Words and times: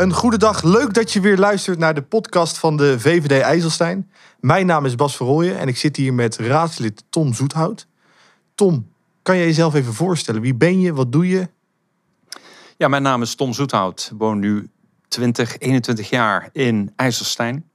Een 0.00 0.12
goede 0.12 0.38
dag. 0.38 0.62
Leuk 0.62 0.94
dat 0.94 1.12
je 1.12 1.20
weer 1.20 1.36
luistert 1.36 1.78
naar 1.78 1.94
de 1.94 2.02
podcast 2.02 2.58
van 2.58 2.76
de 2.76 3.00
VVD 3.00 3.40
IJsselstein. 3.40 4.10
Mijn 4.40 4.66
naam 4.66 4.84
is 4.84 4.94
Bas 4.94 5.16
Verrooyen 5.16 5.58
en 5.58 5.68
ik 5.68 5.76
zit 5.76 5.96
hier 5.96 6.14
met 6.14 6.36
raadslid 6.36 7.04
Tom 7.10 7.34
Zoethout. 7.34 7.86
Tom, 8.54 8.92
kan 9.22 9.36
jij 9.36 9.46
jezelf 9.46 9.74
even 9.74 9.94
voorstellen? 9.94 10.40
Wie 10.40 10.54
ben 10.54 10.80
je? 10.80 10.94
Wat 10.94 11.12
doe 11.12 11.28
je? 11.28 11.48
Ja, 12.76 12.88
mijn 12.88 13.02
naam 13.02 13.22
is 13.22 13.34
Tom 13.34 13.52
Zoethout. 13.52 14.08
Ik 14.12 14.18
woon 14.18 14.38
nu 14.38 14.70
20, 15.08 15.58
21 15.58 16.10
jaar 16.10 16.48
in 16.52 16.92
IJsselstein. 16.96 17.70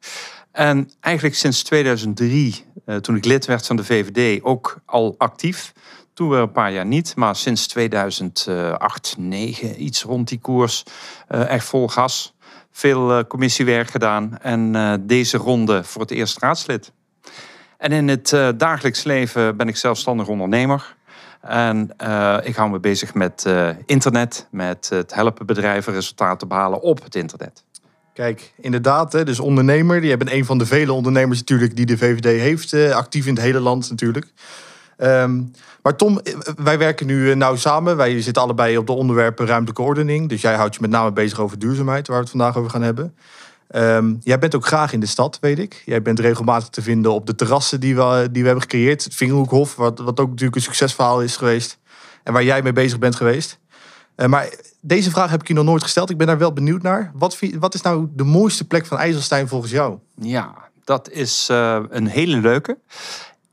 En 0.51 0.91
eigenlijk 0.99 1.35
sinds 1.35 1.63
2003, 1.63 2.63
eh, 2.85 2.95
toen 2.95 3.15
ik 3.15 3.25
lid 3.25 3.45
werd 3.45 3.65
van 3.65 3.75
de 3.75 3.83
VVD, 3.83 4.43
ook 4.43 4.77
al 4.85 5.15
actief. 5.17 5.73
Toen 6.15 6.29
weer 6.29 6.39
een 6.39 6.51
paar 6.51 6.71
jaar 6.71 6.85
niet, 6.85 7.15
maar 7.15 7.35
sinds 7.35 7.67
2008, 7.67 9.15
9 9.17 9.83
iets 9.83 10.03
rond 10.03 10.27
die 10.27 10.39
koers, 10.39 10.83
eh, 11.27 11.49
echt 11.49 11.65
vol 11.65 11.87
gas. 11.87 12.33
Veel 12.71 13.17
eh, 13.17 13.23
commissiewerk 13.27 13.89
gedaan 13.89 14.37
en 14.41 14.75
eh, 14.75 14.93
deze 14.99 15.37
ronde 15.37 15.83
voor 15.83 16.01
het 16.01 16.11
eerst 16.11 16.39
raadslid. 16.39 16.91
En 17.77 17.91
in 17.91 18.07
het 18.07 18.33
eh, 18.33 18.49
dagelijks 18.57 19.03
leven 19.03 19.57
ben 19.57 19.67
ik 19.67 19.75
zelfstandig 19.75 20.27
ondernemer. 20.27 20.95
En 21.41 21.93
eh, 21.97 22.37
ik 22.43 22.55
hou 22.55 22.69
me 22.69 22.79
bezig 22.79 23.13
met 23.13 23.45
eh, 23.45 23.69
internet, 23.85 24.47
met 24.51 24.89
het 24.89 25.13
helpen 25.13 25.45
bedrijven 25.45 25.93
resultaten 25.93 26.47
behalen 26.47 26.81
op 26.81 27.03
het 27.03 27.15
internet. 27.15 27.63
Kijk, 28.13 28.53
inderdaad, 28.57 29.13
hè, 29.13 29.23
dus 29.23 29.39
ondernemer. 29.39 30.03
Je 30.03 30.17
bent 30.17 30.31
een 30.31 30.45
van 30.45 30.57
de 30.57 30.65
vele 30.65 30.93
ondernemers 30.93 31.39
natuurlijk 31.39 31.75
die 31.75 31.85
de 31.85 31.97
VVD 31.97 32.39
heeft. 32.39 32.73
eh, 32.73 32.91
actief 32.91 33.25
in 33.25 33.33
het 33.33 33.43
hele 33.43 33.59
land 33.59 33.89
natuurlijk. 33.89 34.27
Ehm, 34.97 35.41
maar 35.81 35.95
Tom, 35.95 36.19
eh, 36.19 36.33
wij 36.55 36.77
werken 36.77 37.05
nu 37.05 37.31
eh, 37.31 37.35
nauw 37.35 37.55
samen. 37.55 37.97
Wij 37.97 38.21
zitten 38.21 38.43
allebei 38.43 38.77
op 38.77 38.87
de 38.87 38.93
onderwerpen 38.93 39.45
ruimtelijke 39.45 39.81
ordening. 39.81 40.29
Dus 40.29 40.41
jij 40.41 40.55
houdt 40.55 40.75
je 40.75 40.81
met 40.81 40.89
name 40.89 41.11
bezig 41.11 41.39
over 41.39 41.59
duurzaamheid, 41.59 42.07
waar 42.07 42.17
we 42.17 42.21
het 42.21 42.31
vandaag 42.31 42.57
over 42.57 42.69
gaan 42.69 42.81
hebben. 42.81 43.15
Ehm, 43.67 44.13
jij 44.21 44.39
bent 44.39 44.55
ook 44.55 44.65
graag 44.65 44.93
in 44.93 44.99
de 44.99 45.05
stad, 45.05 45.37
weet 45.41 45.59
ik. 45.59 45.83
Jij 45.85 46.01
bent 46.01 46.19
regelmatig 46.19 46.69
te 46.69 46.81
vinden 46.81 47.11
op 47.11 47.25
de 47.25 47.35
terrassen 47.35 47.79
die 47.79 47.95
we, 47.95 48.27
die 48.31 48.41
we 48.41 48.47
hebben 48.47 48.61
gecreëerd. 48.61 49.03
Het 49.03 49.15
Vingerhoekhof, 49.15 49.75
wat, 49.75 49.99
wat 49.99 50.19
ook 50.19 50.29
natuurlijk 50.29 50.55
een 50.55 50.61
succesverhaal 50.61 51.21
is 51.21 51.37
geweest. 51.37 51.77
En 52.23 52.33
waar 52.33 52.43
jij 52.43 52.61
mee 52.61 52.73
bezig 52.73 52.99
bent 52.99 53.15
geweest. 53.15 53.59
Eh, 54.15 54.27
maar 54.27 54.49
deze 54.81 55.09
vraag 55.11 55.29
heb 55.29 55.41
ik 55.41 55.47
je 55.47 55.53
nog 55.53 55.65
nooit 55.65 55.83
gesteld. 55.83 56.09
Ik 56.09 56.17
ben 56.17 56.27
daar 56.27 56.37
wel 56.37 56.53
benieuwd 56.53 56.81
naar. 56.81 57.11
Wat, 57.13 57.39
wat 57.59 57.73
is 57.73 57.81
nou 57.81 58.07
de 58.13 58.23
mooiste 58.23 58.67
plek 58.67 58.85
van 58.85 58.97
IJsselstein 58.97 59.47
volgens 59.47 59.71
jou? 59.71 59.97
Ja, 60.15 60.53
dat 60.83 61.09
is 61.09 61.47
een 61.89 62.07
hele 62.07 62.37
leuke. 62.37 62.77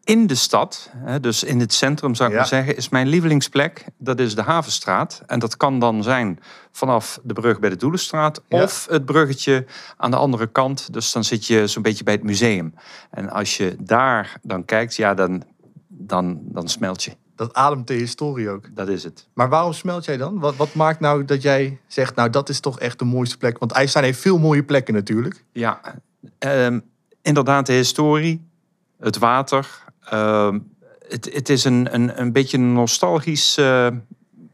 In 0.05 0.27
de 0.27 0.35
stad, 0.35 0.91
dus 1.21 1.43
in 1.45 1.61
het 1.61 1.73
centrum 1.73 2.15
zou 2.15 2.29
ik 2.29 2.35
Ja. 2.35 2.41
maar 2.41 2.49
zeggen, 2.51 2.77
is 2.77 2.89
mijn 2.89 3.07
lievelingsplek. 3.07 3.85
Dat 3.99 4.19
is 4.21 4.35
de 4.35 4.43
Havenstraat. 4.43 5.23
En 5.27 5.39
dat 5.39 5.57
kan 5.57 5.79
dan 5.79 6.03
zijn 6.03 6.39
vanaf 6.73 7.21
de 7.23 7.33
brug 7.33 7.59
bij 7.61 7.71
de 7.71 7.77
Doelenstraat 7.77 8.43
Ja. 8.49 8.63
of 8.63 8.87
het 8.91 9.05
bruggetje 9.05 9.67
aan 9.97 10.11
de 10.11 10.17
andere 10.17 10.47
kant. 10.47 10.93
Dus 10.93 11.13
dan 11.13 11.25
zit 11.25 11.47
je 11.47 11.67
zo'n 11.67 11.83
beetje 11.83 12.05
bij 12.05 12.15
het 12.15 12.23
museum. 12.23 12.75
En 13.11 13.31
als 13.31 13.57
je 13.57 13.77
daar 13.81 14.39
dan 14.43 14.65
kijkt, 14.65 14.97
ja, 14.97 15.15
dan, 15.15 15.43
dan, 15.89 16.41
dan 16.43 16.69
smelt 16.69 17.05
je. 17.05 17.13
Dat 17.37 17.55
ademt 17.55 17.87
de 17.87 17.95
historie 17.95 18.49
ook. 18.51 18.69
Dat 18.77 18.89
is 18.89 19.05
het. 19.05 19.29
Maar 19.35 19.49
waarom 19.49 19.73
smelt 19.73 20.05
jij 20.05 20.17
dan? 20.17 20.39
Wat, 20.39 20.57
wat 20.57 20.75
maakt 20.75 21.01
nou 21.01 21.25
dat 21.25 21.43
jij 21.43 21.79
zegt, 21.87 22.15
nou 22.15 22.31
dat 22.31 22.49
is 22.49 22.61
toch 22.61 22.81
echt 22.81 22.99
de 22.99 23.05
mooiste 23.05 23.37
plek? 23.39 23.59
Want 23.59 23.71
IJsselstein 23.73 24.05
heeft 24.05 24.21
veel 24.21 24.39
mooie 24.39 24.63
plekken 24.65 24.95
natuurlijk. 24.95 25.45
Ja, 25.53 25.81
ehm, 26.39 26.81
inderdaad, 27.23 27.67
de 27.67 27.73
historie, 27.73 28.47
het 28.99 29.19
water. 29.19 29.81
Ehm, 30.11 30.59
het, 31.09 31.31
het 31.35 31.49
is 31.49 31.65
een, 31.65 31.95
een, 31.95 32.21
een 32.21 32.33
beetje 32.33 32.57
een 32.59 32.73
nostalgisch 32.73 33.57
eh, 33.57 33.87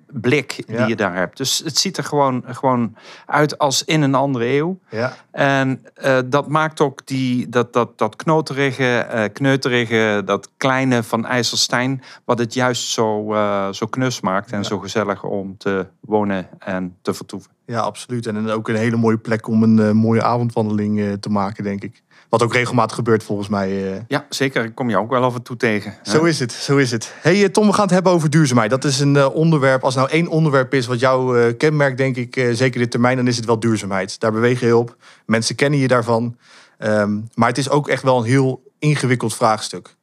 blik 0.07 0.63
Ja. 0.67 0.77
die 0.77 0.87
je 0.87 0.97
daar 0.97 1.15
hebt. 1.15 1.37
Dus 1.37 1.59
het 1.65 1.79
ziet 1.79 1.97
er 1.97 2.05
gewoon, 2.05 2.45
gewoon 2.47 2.97
uit 3.27 3.59
als 3.59 3.85
in 3.85 4.03
een 4.03 4.15
andere 4.15 4.47
eeuw. 4.47 4.79
Ja. 4.91 5.15
En 5.31 5.85
eh, 5.95 6.19
dat 6.27 6.49
maakt 6.49 6.81
ook 6.81 7.07
die, 7.07 7.49
dat, 7.49 7.73
dat, 7.73 7.99
dat 7.99 8.17
knoterige, 8.17 8.99
eh, 8.99 9.33
kneuterige, 9.33 10.23
dat 10.25 10.51
kleine 10.57 11.03
van 11.03 11.27
IJsselstein... 11.27 12.03
wat 12.25 12.39
het 12.39 12.55
juist 12.55 12.89
zo, 12.89 13.35
zo 13.73 13.87
knus 13.87 14.21
maakt 14.21 14.51
en 14.53 14.59
Ja. 14.59 14.65
zo 14.65 14.79
gezellig 14.79 15.25
om 15.25 15.57
te 15.57 15.87
wonen 16.01 16.49
en 16.59 16.97
te 17.03 17.15
vertoeven. 17.15 17.51
Ja, 17.71 17.81
absoluut. 17.81 18.27
En 18.27 18.35
dan 18.35 18.51
ook 18.51 18.69
een 18.69 18.77
hele 18.77 18.97
mooie 18.97 19.17
plek 19.19 19.49
om 19.49 19.63
een 19.63 19.79
eh, 19.79 19.91
mooie 19.91 20.23
avondwandeling 20.23 21.01
eh, 21.01 21.13
te 21.13 21.29
maken, 21.29 21.65
denk 21.65 21.83
ik. 21.83 22.03
Wat 22.29 22.43
ook 22.43 22.53
regelmatig 22.55 22.97
gebeurt 22.97 23.23
volgens 23.23 23.49
mij. 23.49 23.93
eh. 23.95 24.01
Ja, 24.09 24.27
zeker. 24.29 24.65
Ik 24.65 24.75
kom 24.75 24.91
je 24.91 24.97
ook 24.99 25.11
wel 25.11 25.23
af 25.25 25.35
en 25.35 25.43
toe 25.43 25.57
tegen. 25.57 25.95
hè? 26.03 26.11
Zo 26.11 26.25
is 26.25 26.39
het, 26.39 26.53
zo 26.53 26.77
is 26.77 26.91
het. 26.91 27.13
hey, 27.21 27.43
eh, 27.45 27.49
Tom, 27.49 27.67
we 27.67 27.73
gaan 27.73 27.85
het 27.85 27.93
hebben 27.93 28.13
over 28.13 28.31
duurzaamheid. 28.31 28.71
Dat 28.71 28.85
is 28.85 29.01
een 29.01 29.17
eh, 29.17 29.35
onderwerp, 29.35 29.85
als 29.85 29.95
nou 29.95 30.09
één 30.09 30.29
onderwerp 30.29 30.75
is 30.75 30.87
wat 30.87 31.01
jou 31.01 31.41
eh, 31.41 31.57
kenmerkt, 31.57 31.97
denk 31.99 32.17
ik, 32.17 32.37
eh, 32.37 32.53
zeker 32.55 32.81
dit 32.81 32.91
termijn, 32.91 33.17
dan 33.17 33.27
is 33.27 33.37
het 33.37 33.45
wel 33.45 33.61
duurzaamheid. 33.61 34.21
Daar 34.21 34.33
beweeg 34.33 34.61
je 34.61 34.77
op. 34.77 34.97
Mensen 35.27 35.55
kennen 35.55 35.79
je 35.79 35.89
daarvan. 35.89 36.37
Ehm, 36.79 37.19
maar 37.35 37.49
het 37.49 37.59
is 37.59 37.71
ook 37.71 37.89
echt 37.89 38.03
wel 38.03 38.19
een 38.19 38.25
heel 38.25 38.63
ingewikkeld 38.79 39.35
vraagstuk. 39.35 39.97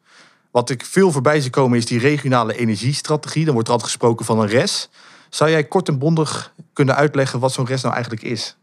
Wat 0.52 0.70
ik 0.70 0.86
veel 0.86 1.12
voorbij 1.12 1.42
zie 1.42 1.52
komen 1.52 1.78
is 1.78 1.86
die 1.86 2.00
regionale 2.00 2.56
energiestrategie. 2.58 3.44
Dan 3.46 3.53
wordt 3.53 3.68
er 3.68 3.74
altijd 3.74 3.92
gesproken 3.92 4.26
van 4.26 4.40
een 4.40 4.47
RES. 4.47 4.90
Zou 5.35 5.50
jij 5.50 5.63
kort 5.63 5.88
en 5.88 6.00
bondig 6.00 6.53
kunnen 6.73 6.96
uitleggen 6.96 7.40
wat 7.40 7.51
zo'n 7.51 7.66
RES 7.66 7.81
nou 7.81 7.94
eigenlijk 7.94 8.23
is? 8.23 8.57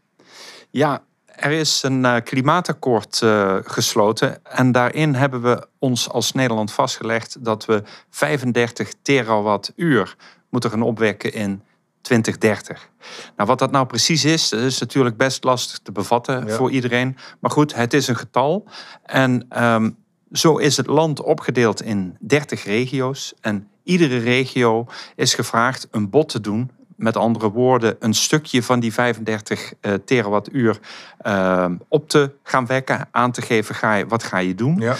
Ja, 0.69 1.03
er 1.25 1.51
is 1.51 1.83
een 1.83 2.05
eh, 2.05 2.21
klimaatakkoord 2.23 3.21
eh, 3.21 3.57
gesloten. 3.63 4.45
En 4.45 4.71
daarin 4.71 5.15
hebben 5.15 5.41
we 5.41 5.67
ons 5.79 6.09
als 6.09 6.31
Nederland 6.31 6.71
vastgelegd 6.71 7.45
dat 7.45 7.65
we 7.65 7.83
35 8.09 8.93
terawattuur 9.01 10.15
moeten 10.49 10.69
gaan 10.69 10.81
opwekken 10.81 11.33
in 11.33 11.63
2030. 12.01 12.89
Nou, 13.35 13.49
wat 13.49 13.59
dat 13.59 13.71
nou 13.71 13.85
precies 13.85 14.25
is, 14.25 14.49
dat 14.49 14.59
is 14.59 14.79
natuurlijk 14.79 15.17
best 15.17 15.43
lastig 15.43 15.79
te 15.79 15.91
bevatten 15.91 16.47
Ja. 16.47 16.55
voor 16.55 16.71
iedereen. 16.71 17.17
Maar 17.39 17.51
goed, 17.51 17.75
het 17.75 17.93
is 17.93 18.07
een 18.07 18.17
getal. 18.17 18.67
En 19.03 19.45
ehm, 19.49 19.89
zo 20.31 20.57
is 20.57 20.77
het 20.77 20.87
land 20.87 21.21
opgedeeld 21.21 21.81
in 21.81 22.17
30 22.19 22.63
regio's. 22.63 23.33
En 23.41 23.67
iedere 23.83 24.17
regio 24.17 24.85
is 25.15 25.33
gevraagd 25.33 25.87
een 25.91 26.09
bod 26.09 26.29
te 26.29 26.41
doen. 26.41 26.71
Met 26.95 27.17
andere 27.17 27.51
woorden, 27.51 27.95
een 27.99 28.13
stukje 28.13 28.63
van 28.63 28.79
die 28.79 28.93
35 28.93 29.73
eh, 29.81 29.93
terawattuur 29.93 30.79
eh, 31.17 31.65
op 31.87 32.09
te 32.09 32.31
gaan 32.43 32.65
wekken. 32.65 33.07
Aan 33.11 33.31
te 33.31 33.41
geven, 33.41 33.75
ga 33.75 33.93
je, 33.93 34.07
wat 34.07 34.23
ga 34.23 34.37
je 34.37 34.55
doen? 34.55 34.79
Ja. 34.79 34.95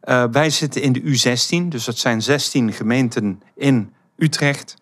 Eh, 0.00 0.24
wij 0.32 0.50
zitten 0.50 0.82
in 0.82 0.92
de 0.92 1.00
U16, 1.00 1.68
dus 1.68 1.84
dat 1.84 1.98
zijn 1.98 2.22
16 2.22 2.72
gemeenten 2.72 3.42
in 3.54 3.92
Utrecht. 4.16 4.76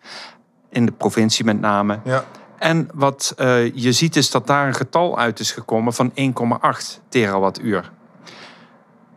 In 0.69 0.85
de 0.85 0.91
provincie 0.91 1.45
met 1.45 1.59
name. 1.59 1.99
ja. 2.03 2.25
En 2.57 2.89
wat 2.93 3.33
je 3.73 3.91
ziet 3.91 4.15
is 4.15 4.31
dat 4.31 4.47
daar 4.47 4.67
een 4.67 4.73
getal 4.75 5.17
uit 5.17 5.39
is 5.39 5.51
gekomen 5.51 5.93
van 5.93 6.11
1,8 6.15 6.99
terawattuur. 7.09 7.91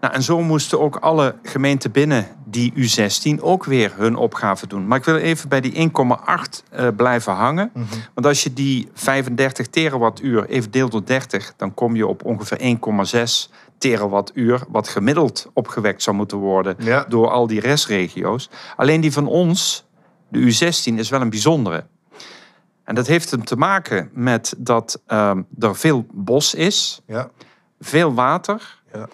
Nou, 0.00 0.14
en 0.14 0.22
zo 0.22 0.42
moesten 0.42 0.80
ook 0.80 0.96
alle 0.96 1.34
gemeenten 1.42 1.90
binnen 1.90 2.26
die 2.44 2.72
U16 2.76 3.40
ook 3.40 3.64
weer 3.64 3.92
hun 3.96 4.16
opgave 4.16 4.66
doen. 4.66 4.86
Maar 4.86 4.98
ik 4.98 5.04
wil 5.04 5.16
even 5.16 5.48
bij 5.48 5.60
die 5.60 5.72
1,8 5.72 6.62
eh, 6.70 6.88
blijven 6.96 7.32
hangen. 7.32 7.70
Mhm. 7.74 7.84
Want 8.14 8.26
als 8.26 8.42
je 8.42 8.52
die 8.52 8.88
35 8.94 9.66
terawattuur 9.66 10.48
even 10.48 10.70
deelt 10.70 10.92
door 10.92 11.04
30, 11.04 11.52
dan 11.56 11.74
kom 11.74 11.96
je 11.96 12.06
op 12.06 12.24
ongeveer 12.24 12.58
1,6 12.60 13.50
terawattuur, 13.78 14.60
wat 14.68 14.88
gemiddeld 14.88 15.50
opgewekt 15.52 16.02
zou 16.02 16.16
moeten 16.16 16.38
worden 16.38 16.76
Ja. 16.78 17.04
door 17.08 17.30
al 17.30 17.46
die 17.46 17.60
restregio's. 17.60 18.50
Alleen 18.76 19.00
die 19.00 19.12
van 19.12 19.26
ons, 19.26 19.86
de 20.28 20.38
U16, 20.38 20.94
is 20.98 21.08
wel 21.10 21.20
een 21.20 21.30
bijzondere. 21.30 21.84
En 22.84 22.94
dat 22.94 23.06
heeft 23.06 23.30
hem 23.30 23.44
te 23.44 23.56
maken 23.56 24.10
met 24.12 24.54
dat 24.58 25.00
ehm, 25.06 25.42
er 25.58 25.76
veel 25.76 26.06
bos 26.12 26.54
is, 26.54 27.00
Ja. 27.06 27.30
veel 27.80 28.14
water 28.14 28.78
Ja. 28.92 29.08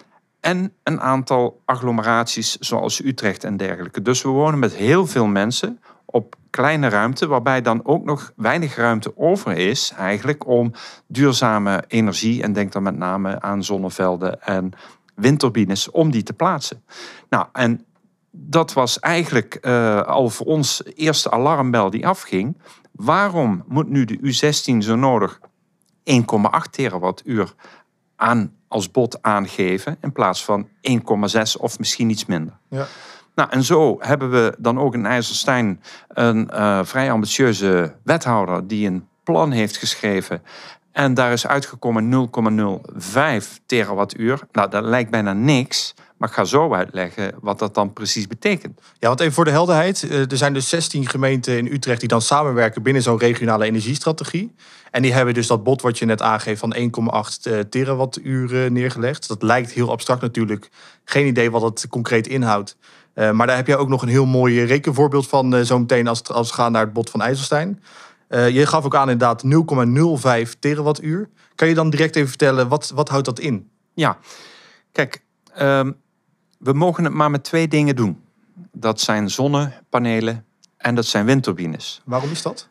En 0.47 0.73
een 0.83 1.01
aantal 1.01 1.61
agglomeraties 1.65 2.55
zoals 2.55 3.03
Utrecht 3.03 3.43
en 3.43 3.57
dergelijke. 3.57 4.01
Dus 4.01 4.21
we 4.21 4.29
wonen 4.29 4.59
met 4.59 4.75
heel 4.75 5.07
veel 5.07 5.27
mensen 5.27 5.79
op 6.05 6.35
kleine 6.49 6.87
ruimte, 6.87 7.27
waarbij 7.27 7.61
dan 7.61 7.85
ook 7.85 8.03
nog 8.03 8.31
weinig 8.35 8.75
ruimte 8.75 9.17
over 9.17 9.57
is 9.57 9.91
eigenlijk 9.97 10.47
om 10.47 10.71
duurzame 11.07 11.83
energie, 11.87 12.43
en 12.43 12.53
denk 12.53 12.71
dan 12.71 12.83
met 12.83 12.97
name 12.97 13.41
aan 13.41 13.63
zonnevelden 13.63 14.41
en 14.41 14.71
windturbines, 15.15 15.91
om 15.91 16.11
die 16.11 16.23
te 16.23 16.33
plaatsen. 16.33 16.83
Nou, 17.29 17.45
en 17.53 17.85
dat 18.31 18.73
was 18.73 18.99
eigenlijk 18.99 19.55
eh, 19.55 20.01
al 20.01 20.29
voor 20.29 20.45
ons 20.45 20.81
eerste 20.95 21.31
alarmbel 21.31 21.89
die 21.89 22.07
afging. 22.07 22.57
Waarom 22.91 23.63
moet 23.67 23.89
nu 23.89 24.05
de 24.05 24.19
U16 24.19 24.77
zo 24.77 24.95
nodig 24.95 25.39
1,8 25.41 25.47
terawattuur 26.71 27.53
aan 28.17 28.51
als 28.67 28.91
bod 28.91 29.21
aangeven 29.21 29.97
in 30.01 30.11
plaats 30.11 30.45
van 30.45 30.67
1,6 30.67 30.99
of 31.59 31.79
misschien 31.79 32.09
iets 32.09 32.25
minder? 32.25 32.57
Ja. 32.69 32.85
Nou, 33.35 33.49
en 33.49 33.63
zo 33.63 33.97
hebben 33.99 34.31
we 34.31 34.55
dan 34.57 34.79
ook 34.79 34.93
in 34.93 35.05
IJsselstein 35.05 35.81
een 36.07 36.49
eh, 36.49 36.79
vrij 36.83 37.11
ambitieuze 37.11 37.95
wethouder 38.03 38.67
die 38.67 38.87
een 38.87 39.07
plan 39.23 39.51
heeft 39.51 39.77
geschreven. 39.77 40.41
En 40.91 41.13
daar 41.13 41.31
is 41.31 41.47
uitgekomen 41.47 42.29
0,05 43.39 43.65
terawattuur. 43.65 44.39
Nou, 44.51 44.69
dat 44.69 44.83
lijkt 44.83 45.11
bijna 45.11 45.33
niks. 45.33 45.93
Maar 46.17 46.29
ik 46.29 46.35
ga 46.35 46.43
zo 46.43 46.73
uitleggen 46.73 47.33
wat 47.41 47.59
dat 47.59 47.73
dan 47.73 47.93
precies 47.93 48.27
betekent. 48.27 48.81
Ja, 48.99 49.07
want 49.07 49.19
even 49.19 49.33
voor 49.33 49.45
de 49.45 49.51
helderheid. 49.51 50.03
eh, 50.03 50.31
Er 50.31 50.37
zijn 50.37 50.53
dus 50.53 50.69
16 50.69 51.07
gemeenten 51.09 51.57
in 51.57 51.65
Utrecht 51.73 51.99
die 51.99 52.09
dan 52.09 52.21
samenwerken 52.21 52.83
binnen 52.83 53.01
zo'n 53.01 53.17
regionale 53.19 53.65
energiestrategie. 53.65 54.55
En 54.91 55.01
die 55.01 55.13
hebben 55.13 55.33
dus 55.33 55.47
dat 55.47 55.63
bod 55.63 55.81
wat 55.81 55.97
je 55.97 56.05
net 56.05 56.21
aangeeft 56.21 56.59
van 56.59 56.75
1,8 56.75 57.45
eh, 57.45 57.59
terawattuur 57.59 58.71
neergelegd. 58.71 59.27
Dat 59.27 59.43
lijkt 59.43 59.71
heel 59.71 59.91
abstract 59.91 60.21
natuurlijk. 60.21 60.69
Geen 61.03 61.27
idee 61.27 61.51
wat 61.51 61.61
het 61.61 61.87
concreet 61.89 62.27
inhoudt. 62.27 62.77
Eh, 63.13 63.31
maar 63.31 63.47
daar 63.47 63.55
heb 63.55 63.67
je 63.67 63.77
ook 63.77 63.89
nog 63.89 64.01
een 64.01 64.07
heel 64.07 64.25
mooi 64.25 64.63
rekenvoorbeeld 64.63 65.27
van 65.27 65.65
zo 65.65 65.79
meteen 65.79 66.07
als, 66.07 66.23
als 66.23 66.49
we 66.49 66.55
gaan 66.55 66.71
naar 66.71 66.83
het 66.83 66.93
bod 66.93 67.09
van 67.09 67.21
IJsselstein. 67.21 67.83
Je 68.29 68.65
gaf 68.65 68.85
ook 68.85 68.95
aan 68.95 69.09
inderdaad 69.09 69.43
0,05 69.43 70.59
terawattuur. 70.59 71.29
Kan 71.55 71.67
je 71.67 71.73
dan 71.73 71.89
direct 71.89 72.15
even 72.15 72.29
vertellen, 72.29 72.67
wat, 72.67 72.91
wat 72.95 73.09
houdt 73.09 73.25
dat 73.25 73.39
in? 73.39 73.69
Ja, 73.93 74.17
kijk, 74.91 75.23
ehm, 75.53 75.91
we 76.57 76.73
mogen 76.73 77.03
het 77.03 77.13
maar 77.13 77.31
met 77.31 77.43
twee 77.43 77.67
dingen 77.67 77.95
doen. 77.95 78.21
Dat 78.71 78.99
zijn 78.99 79.29
zonnepanelen 79.29 80.45
en 80.77 80.95
dat 80.95 81.05
zijn 81.05 81.25
windturbines. 81.25 82.01
Waarom 82.05 82.31
is 82.31 82.41
dat? 82.41 82.67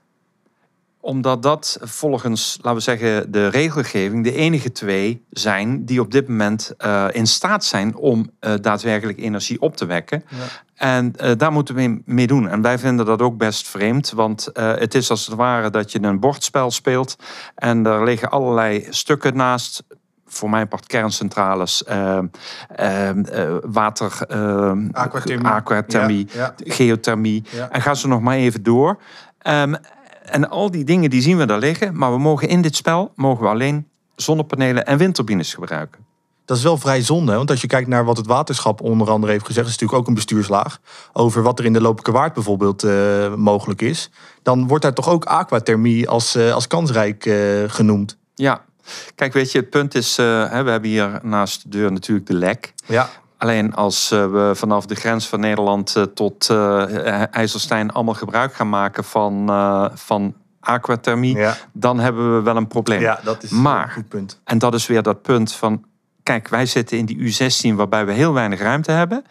Omdat 1.00 1.42
dat 1.42 1.78
volgens, 1.80 2.58
laten 2.62 2.74
we 2.74 2.80
zeggen, 2.80 3.32
de 3.32 3.48
regelgeving 3.48 4.24
de 4.24 4.32
enige 4.32 4.72
twee 4.72 5.24
zijn 5.30 5.84
die 5.84 6.00
op 6.00 6.10
dit 6.10 6.28
moment 6.28 6.74
eh, 6.78 7.06
in 7.12 7.26
staat 7.26 7.64
zijn 7.64 7.96
om 7.96 8.30
eh, 8.38 8.54
daadwerkelijk 8.60 9.18
energie 9.18 9.60
op 9.60 9.76
te 9.76 9.86
wekken. 9.86 10.24
Ja. 10.28 10.36
En 10.74 11.16
eh, 11.16 11.32
daar 11.36 11.52
moeten 11.52 11.74
we 11.74 12.02
mee- 12.04 12.26
doen. 12.26 12.48
En 12.48 12.62
wij 12.62 12.78
vinden 12.78 13.06
dat 13.06 13.22
ook 13.22 13.36
best 13.36 13.68
vreemd, 13.68 14.10
want 14.10 14.48
het 14.52 14.94
is 14.94 15.10
als 15.10 15.26
het 15.26 15.34
ware 15.34 15.70
dat 15.70 15.92
je 15.92 16.02
een 16.02 16.20
bordspel 16.20 16.70
speelt 16.70 17.16
en 17.54 17.86
er 17.86 18.04
liggen 18.04 18.30
allerlei 18.30 18.86
stukken 18.90 19.36
naast. 19.36 19.82
Voor 20.36 20.50
mijn 20.50 20.68
part 20.68 20.86
kerncentrales, 20.86 21.84
eh, 21.84 22.18
eh, 22.68 23.08
eh, 23.08 23.56
water, 23.62 24.18
eh, 24.28 24.72
Aquathermie. 24.92 25.46
aquathermie, 25.46 26.26
Ja, 26.32 26.54
geothermie. 26.56 27.44
Ja. 27.50 27.70
En 27.70 27.82
ga 27.82 27.94
zo 27.94 28.08
nog 28.08 28.20
maar 28.20 28.36
even 28.36 28.62
door. 28.62 28.98
Ehm, 29.38 29.74
en 30.24 30.48
al 30.50 30.70
die 30.70 30.84
dingen 30.84 31.10
die 31.10 31.22
zien 31.22 31.36
we 31.38 31.46
daar 31.46 31.58
liggen. 31.58 31.96
Maar 31.98 32.12
we 32.12 32.18
mogen 32.18 32.48
in 32.48 32.62
dit 32.62 32.76
spel 32.76 33.12
mogen 33.14 33.42
we 33.44 33.50
alleen 33.50 33.88
zonnepanelen 34.16 34.86
en 34.86 34.98
windturbines 34.98 35.54
gebruiken. 35.54 36.04
Dat 36.44 36.56
is 36.56 36.62
wel 36.62 36.76
vrij 36.78 37.02
zonde, 37.02 37.34
want 37.34 37.50
als 37.50 37.60
je 37.60 37.66
kijkt 37.66 37.88
naar 37.88 38.04
wat 38.04 38.16
het 38.16 38.26
waterschap 38.26 38.80
onder 38.80 39.10
andere 39.10 39.32
heeft 39.32 39.46
gezegd, 39.46 39.66
is 39.66 39.72
natuurlijk 39.72 40.00
ook 40.00 40.08
een 40.08 40.14
bestuurslaag, 40.14 40.80
over 41.12 41.42
wat 41.42 41.58
er 41.58 41.64
in 41.64 41.72
de 41.72 41.80
Lopelijke 41.80 42.12
Waard 42.12 42.32
bijvoorbeeld 42.34 42.82
eh, 42.82 43.34
mogelijk 43.34 43.82
is, 43.82 44.10
dan 44.42 44.66
wordt 44.66 44.82
daar 44.82 44.92
toch 44.92 45.08
ook 45.08 45.24
aquathermie 45.24 46.08
als, 46.08 46.34
eh, 46.34 46.52
als 46.52 46.66
kansrijk 46.66 47.30
genoemd. 47.66 48.16
Ja, 48.34 48.64
kijk, 49.14 49.32
weet 49.32 49.52
je, 49.52 49.58
het 49.58 49.70
punt 49.70 49.94
is, 49.94 50.18
eh, 50.18 50.50
hè, 50.50 50.62
we 50.62 50.70
hebben 50.70 50.90
hier 50.90 51.18
naast 51.22 51.62
de 51.62 51.68
deur 51.68 51.92
natuurlijk 51.92 52.26
de 52.26 52.34
lek. 52.34 52.72
Ja, 52.86 53.08
Alleen 53.38 53.74
als 53.74 54.10
eh, 54.10 54.30
we 54.30 54.50
vanaf 54.54 54.86
de 54.86 54.94
grens 54.94 55.26
van 55.28 55.40
Nederland 55.40 55.96
eh, 55.96 56.02
tot 56.02 56.50
IJsselstein 57.30 57.90
allemaal 57.90 58.14
gebruik 58.14 58.54
gaan 58.54 58.68
maken 58.68 59.04
van, 59.04 59.50
van 59.94 60.34
aquathermie, 60.60 61.36
ja. 61.36 61.56
dan 61.72 61.98
hebben 61.98 62.36
we 62.36 62.42
wel 62.42 62.56
een 62.56 62.66
probleem. 62.66 63.00
ja 63.00 63.20
dat 63.24 63.42
is 63.42 63.50
Maar- 63.50 63.84
een 63.84 63.92
goed 63.92 64.08
punt. 64.08 64.40
En 64.44 64.58
dat 64.58 64.74
is 64.74 64.86
weer 64.86 65.02
dat 65.02 65.22
punt 65.22 65.52
van, 65.52 65.84
kijk, 66.22 66.48
wij 66.48 66.66
zitten 66.66 66.98
in 66.98 67.04
die 67.06 67.18
U16 67.18 67.74
waarbij 67.76 68.06
we 68.06 68.12
heel 68.12 68.32
weinig 68.32 68.60
ruimte 68.60 68.90
hebben. 68.90 69.24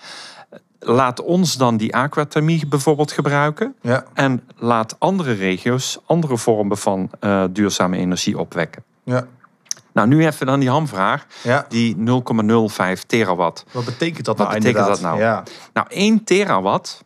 Laat 0.79 1.21
ons 1.21 1.57
dan 1.57 1.77
die 1.77 1.95
aquathermie 1.95 2.67
bijvoorbeeld 2.67 3.11
gebruiken. 3.11 3.75
Ja. 3.81 4.03
En 4.13 4.43
laat 4.55 4.95
andere 4.99 5.33
regio's 5.33 5.99
andere 6.05 6.37
vormen 6.37 6.77
van 6.77 7.09
duurzame 7.51 7.97
energie 7.97 8.37
opwekken. 8.39 8.83
Ja. 9.03 9.27
Nou, 9.95 10.07
nu 10.07 10.25
even 10.25 10.45
dan 10.45 10.59
die 10.59 10.69
hamvraag. 10.69 11.25
Ja. 11.43 11.65
Die 11.69 11.95
0,05 11.95 12.03
terawatt. 13.07 13.65
Wat 13.71 13.85
betekent 13.85 14.25
dat 14.25 14.37
Wat 14.37 14.47
nou 14.47 14.59
betekent 14.59 14.87
inderdaad? 14.87 15.01
dat 15.01 15.11
nou? 15.11 15.19
Ja. 15.19 15.43
Nou, 15.73 15.87
1 15.89 16.23
terawatt, 16.23 17.03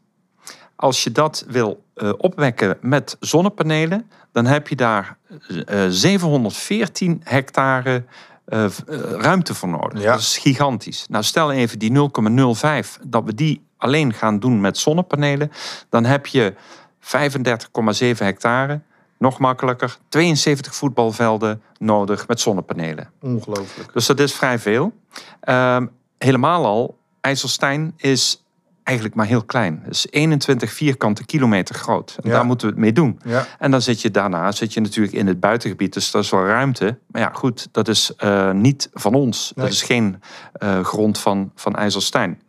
als 0.76 1.04
je 1.04 1.12
dat 1.12 1.46
wil 1.48 1.84
eh, 1.94 2.12
opwekken 2.18 2.78
met 2.82 3.18
zonnepanelen, 3.20 4.10
dan 4.32 4.46
heb 4.46 4.68
je 4.68 4.76
daar 4.76 5.18
eh, 5.66 5.86
714 5.90 7.22
hectare 7.24 8.04
eh, 8.46 8.66
eh, 8.66 8.72
ruimte 9.18 9.54
voor 9.54 9.70
nodig. 9.70 10.02
Ja. 10.02 10.12
Dat 10.12 10.20
is 10.20 10.38
gigantisch. 10.38 11.06
Nou, 11.10 11.24
stel 11.24 11.52
even 11.52 11.80
die 11.80 11.92
0,05, 11.92 13.00
dat 13.08 13.24
we 13.24 13.34
die 13.36 13.66
alleen 13.78 14.14
gaan 14.14 14.40
doen 14.40 14.62
met 14.62 14.78
zonnepanelen, 14.78 15.52
dan 15.90 16.06
heb 16.06 16.26
je 16.26 16.54
35,7 17.00 18.18
hectare. 18.18 18.82
Nog 19.20 19.40
makkelijker, 19.40 19.98
72 20.10 20.76
voetbalvelden 20.76 21.62
nodig 21.78 22.28
met 22.28 22.40
zonnepanelen. 22.40 23.10
Ongelooflijk. 23.22 23.94
Dus 23.94 24.06
dat 24.06 24.20
is 24.20 24.34
vrij 24.34 24.60
veel. 24.60 24.94
Ehm, 25.42 25.88
helemaal 26.18 26.66
al, 26.66 26.98
IJsselstein 27.22 27.94
is 27.98 28.44
eigenlijk 28.84 29.18
maar 29.18 29.26
heel 29.28 29.44
klein. 29.44 29.80
Het 29.84 29.94
is 29.94 30.08
21 30.10 30.72
vierkante 30.74 31.26
kilometer 31.26 31.76
groot. 31.76 32.18
En 32.22 32.30
Ja. 32.30 32.36
daar 32.36 32.46
moeten 32.46 32.68
we 32.68 32.74
het 32.74 32.82
mee 32.82 32.94
doen. 32.94 33.20
Ja. 33.26 33.46
En 33.60 33.72
dan 33.72 33.82
zit 33.82 34.02
je 34.02 34.12
daarna 34.12 34.52
zit 34.52 34.74
je 34.74 34.82
natuurlijk 34.82 35.16
in 35.16 35.28
het 35.28 35.40
buitengebied. 35.40 35.94
Dus 35.94 36.12
dat 36.12 36.24
is 36.24 36.30
wel 36.30 36.46
ruimte. 36.46 36.98
Maar 37.08 37.22
ja, 37.22 37.30
goed, 37.34 37.68
dat 37.72 37.88
is 37.88 38.14
eh, 38.18 38.52
niet 38.52 38.90
van 38.94 39.14
ons. 39.14 39.52
Nee. 39.56 39.66
Dat 39.66 39.74
is 39.74 39.82
geen 39.84 40.22
eh, 40.52 40.80
grond 40.84 41.20
van, 41.20 41.52
van 41.56 41.76
IJsselstein. 41.76 42.42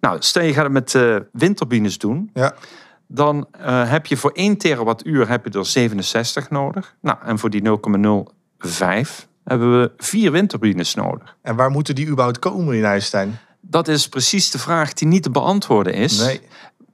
Nou, 0.00 0.16
stel 0.20 0.42
je 0.42 0.52
gaat 0.52 0.64
het 0.64 0.72
met 0.72 0.94
eh, 0.94 1.16
windturbines 1.32 1.98
doen. 1.98 2.30
Ja. 2.34 2.54
Dan 3.06 3.46
eh, 3.50 3.90
heb 3.90 4.06
je 4.06 4.16
voor 4.16 4.30
1 4.30 4.56
terawattuur 4.56 5.28
heb 5.28 5.44
je 5.44 5.58
er 5.58 5.66
67 5.66 6.50
nodig. 6.50 6.94
Nou, 7.00 7.18
en 7.24 7.38
voor 7.38 7.50
die 7.50 7.62
0,05 7.62 9.26
hebben 9.44 9.80
we 9.80 9.92
vier 9.96 10.32
windturbines 10.32 10.94
nodig. 10.94 11.36
En 11.42 11.56
waar 11.56 11.70
moeten 11.70 11.94
die 11.94 12.06
überhaupt 12.06 12.38
komen 12.38 12.74
in 12.74 12.84
IJsselstein? 12.84 13.38
Dat 13.60 13.88
is 13.88 14.08
precies 14.08 14.50
de 14.50 14.58
vraag 14.58 14.92
die 14.92 15.08
niet 15.08 15.22
te 15.22 15.30
beantwoorden 15.30 15.94
is. 15.94 16.18
Nee. 16.18 16.40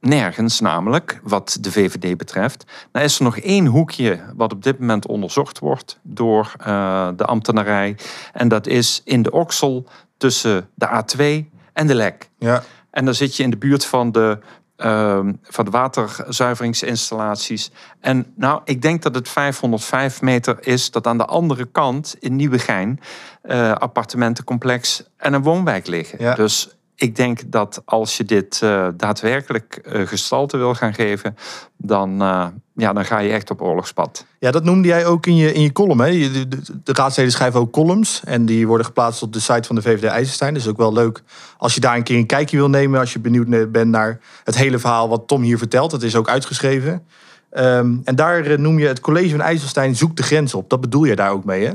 Nergens 0.00 0.60
namelijk, 0.60 1.20
wat 1.22 1.58
de 1.60 1.72
VVD 1.72 2.16
betreft. 2.16 2.64
Nou 2.92 3.04
is 3.04 3.18
er 3.18 3.24
nog 3.24 3.38
één 3.38 3.66
hoekje 3.66 4.20
wat 4.36 4.52
op 4.52 4.62
dit 4.62 4.78
moment 4.78 5.06
onderzocht 5.06 5.58
wordt 5.58 5.98
door 6.02 6.52
eh, 6.58 7.08
de 7.16 7.24
ambtenarij. 7.24 7.96
En 8.32 8.48
dat 8.48 8.66
is 8.66 9.00
in 9.04 9.22
de 9.22 9.30
Oksel 9.30 9.86
tussen 10.16 10.68
de 10.74 10.86
A2 10.86 11.50
en 11.72 11.86
de 11.86 11.94
Lek. 11.94 12.30
Ja. 12.38 12.62
En 12.90 13.04
dan 13.04 13.14
zit 13.14 13.36
je 13.36 13.42
in 13.42 13.50
de 13.50 13.56
buurt 13.56 13.84
van 13.84 14.12
de, 14.12 14.38
ehm, 14.82 15.32
van 15.42 15.64
de 15.64 15.70
waterzuiveringsinstallaties. 15.70 17.70
En 18.00 18.32
nou, 18.36 18.60
ik 18.64 18.82
denk 18.82 19.02
dat 19.02 19.14
het 19.14 19.28
505 19.28 20.22
meter 20.22 20.66
is 20.66 20.90
dat 20.90 21.06
aan 21.06 21.18
de 21.18 21.26
andere 21.26 21.64
kant 21.64 22.16
in 22.18 22.36
Nieuwegein 22.36 23.00
eh 23.42 23.72
appartementencomplex 23.72 25.04
en 25.16 25.32
een 25.32 25.42
woonwijk 25.42 25.86
liggen. 25.86 26.18
Ja. 26.20 26.34
Dus 26.34 26.76
ik 26.96 27.16
denk 27.16 27.40
dat 27.46 27.82
als 27.84 28.16
je 28.16 28.24
dit 28.24 28.60
eh, 28.62 28.88
daadwerkelijk 28.96 29.80
eh, 29.84 30.06
gestalte 30.06 30.56
wil 30.56 30.74
gaan 30.74 30.94
geven, 30.94 31.36
dan, 31.76 32.22
eh, 32.22 32.46
ja, 32.74 32.92
dan 32.92 33.04
ga 33.04 33.18
je 33.18 33.32
echt 33.32 33.50
op 33.50 33.62
oorlogspad. 33.62 34.26
Ja, 34.38 34.50
dat 34.50 34.64
noemde 34.64 34.88
jij 34.88 35.06
ook 35.06 35.26
in 35.26 35.36
je, 35.36 35.52
in 35.52 35.62
je 35.62 35.72
column. 35.72 36.00
Hè? 36.00 36.10
De, 36.10 36.48
de, 36.48 36.58
de 36.82 36.92
raadsleden 36.92 37.32
schrijven 37.32 37.60
ook 37.60 37.72
columns. 37.72 38.22
En 38.24 38.46
die 38.46 38.66
worden 38.66 38.86
geplaatst 38.86 39.22
op 39.22 39.32
de 39.32 39.40
site 39.40 39.66
van 39.66 39.76
de 39.76 39.82
VVD 39.82 40.04
IJsselstein. 40.04 40.54
Dus 40.54 40.68
ook 40.68 40.76
wel 40.76 40.92
leuk 40.92 41.22
als 41.58 41.74
je 41.74 41.80
daar 41.80 41.96
een 41.96 42.02
keer 42.02 42.18
een 42.18 42.26
kijkje 42.26 42.56
wil 42.56 42.70
nemen. 42.70 43.00
Als 43.00 43.12
je 43.12 43.18
benieuwd 43.18 43.72
bent 43.72 43.90
naar 43.90 44.20
het 44.44 44.56
hele 44.56 44.78
verhaal 44.78 45.08
wat 45.08 45.26
Tom 45.26 45.42
hier 45.42 45.58
vertelt. 45.58 45.90
Dat 45.90 46.02
is 46.02 46.16
ook 46.16 46.28
uitgeschreven. 46.28 47.06
Ehm, 47.50 47.96
en 48.04 48.14
daar 48.14 48.60
noem 48.60 48.78
je 48.78 48.86
het 48.86 49.00
college 49.00 49.30
van 49.30 49.40
IJsselstein 49.40 49.96
zoekt 49.96 50.16
de 50.16 50.22
grens 50.22 50.54
op. 50.54 50.70
Dat 50.70 50.80
bedoel 50.80 51.04
je 51.04 51.16
daar 51.16 51.30
ook 51.30 51.44
mee, 51.44 51.64
hè? 51.64 51.72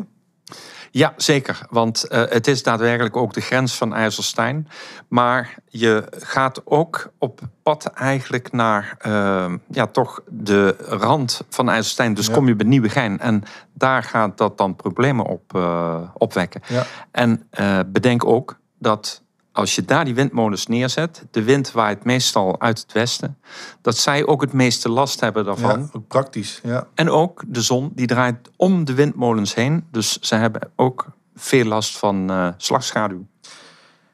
Ja, 0.92 1.14
zeker. 1.18 1.60
Want 1.70 2.04
eh, 2.04 2.24
het 2.30 2.48
is 2.48 2.64
daadwerkelijk 2.64 3.16
ook 3.18 3.34
de 3.34 3.42
grens 3.42 3.76
van 3.76 3.94
IJsselstein. 3.94 4.68
Maar 5.08 5.56
je 5.66 6.04
gaat 6.12 6.62
ook 6.66 7.12
op 7.18 7.40
pad 7.64 7.86
eigenlijk 7.86 8.52
naar 8.52 8.96
eh, 9.00 9.54
ja, 9.72 9.88
toch 9.88 10.22
de 10.30 10.76
rand 10.90 11.42
van 11.50 11.70
IJsselstein. 11.70 12.14
Dus 12.14 12.28
Ja. 12.28 12.34
kom 12.34 12.48
je 12.48 12.56
bij 12.56 12.68
Nieuwegein 12.68 13.20
en 13.20 13.44
daar 13.74 14.04
gaat 14.04 14.38
dat 14.38 14.58
dan 14.58 14.76
problemen 14.76 15.26
op 15.26 15.56
eh, 15.56 16.02
opwekken. 16.14 16.62
Ja. 16.68 16.86
En 17.12 17.48
eh, 17.50 17.80
bedenk 17.88 18.26
ook 18.26 18.58
dat 18.80 19.22
als 19.58 19.76
je 19.76 19.86
daar 19.86 20.06
die 20.06 20.16
windmolens 20.16 20.68
neerzet, 20.68 21.26
de 21.32 21.44
wind 21.44 21.72
waait 21.72 22.04
meestal 22.04 22.62
uit 22.62 22.80
het 22.80 22.94
westen, 22.94 23.38
dat 23.82 23.98
zij 23.98 24.26
ook 24.26 24.42
het 24.42 24.54
meeste 24.54 24.90
last 24.90 25.20
hebben 25.20 25.46
daarvan. 25.46 25.80
Ja, 25.80 25.90
ook 25.92 26.08
praktisch. 26.08 26.60
Ja. 26.64 26.88
En 26.94 27.10
ook 27.10 27.44
de 27.48 27.62
zon, 27.62 27.92
die 27.96 28.08
draait 28.08 28.36
om 28.56 28.86
de 28.86 28.94
windmolens 28.94 29.56
heen. 29.56 29.86
Dus 29.92 30.20
ze 30.20 30.36
hebben 30.36 30.62
ook 30.76 31.06
veel 31.36 31.66
last 31.66 31.98
van 31.98 32.30
eh, 32.30 32.48
slagschaduw. 32.58 33.26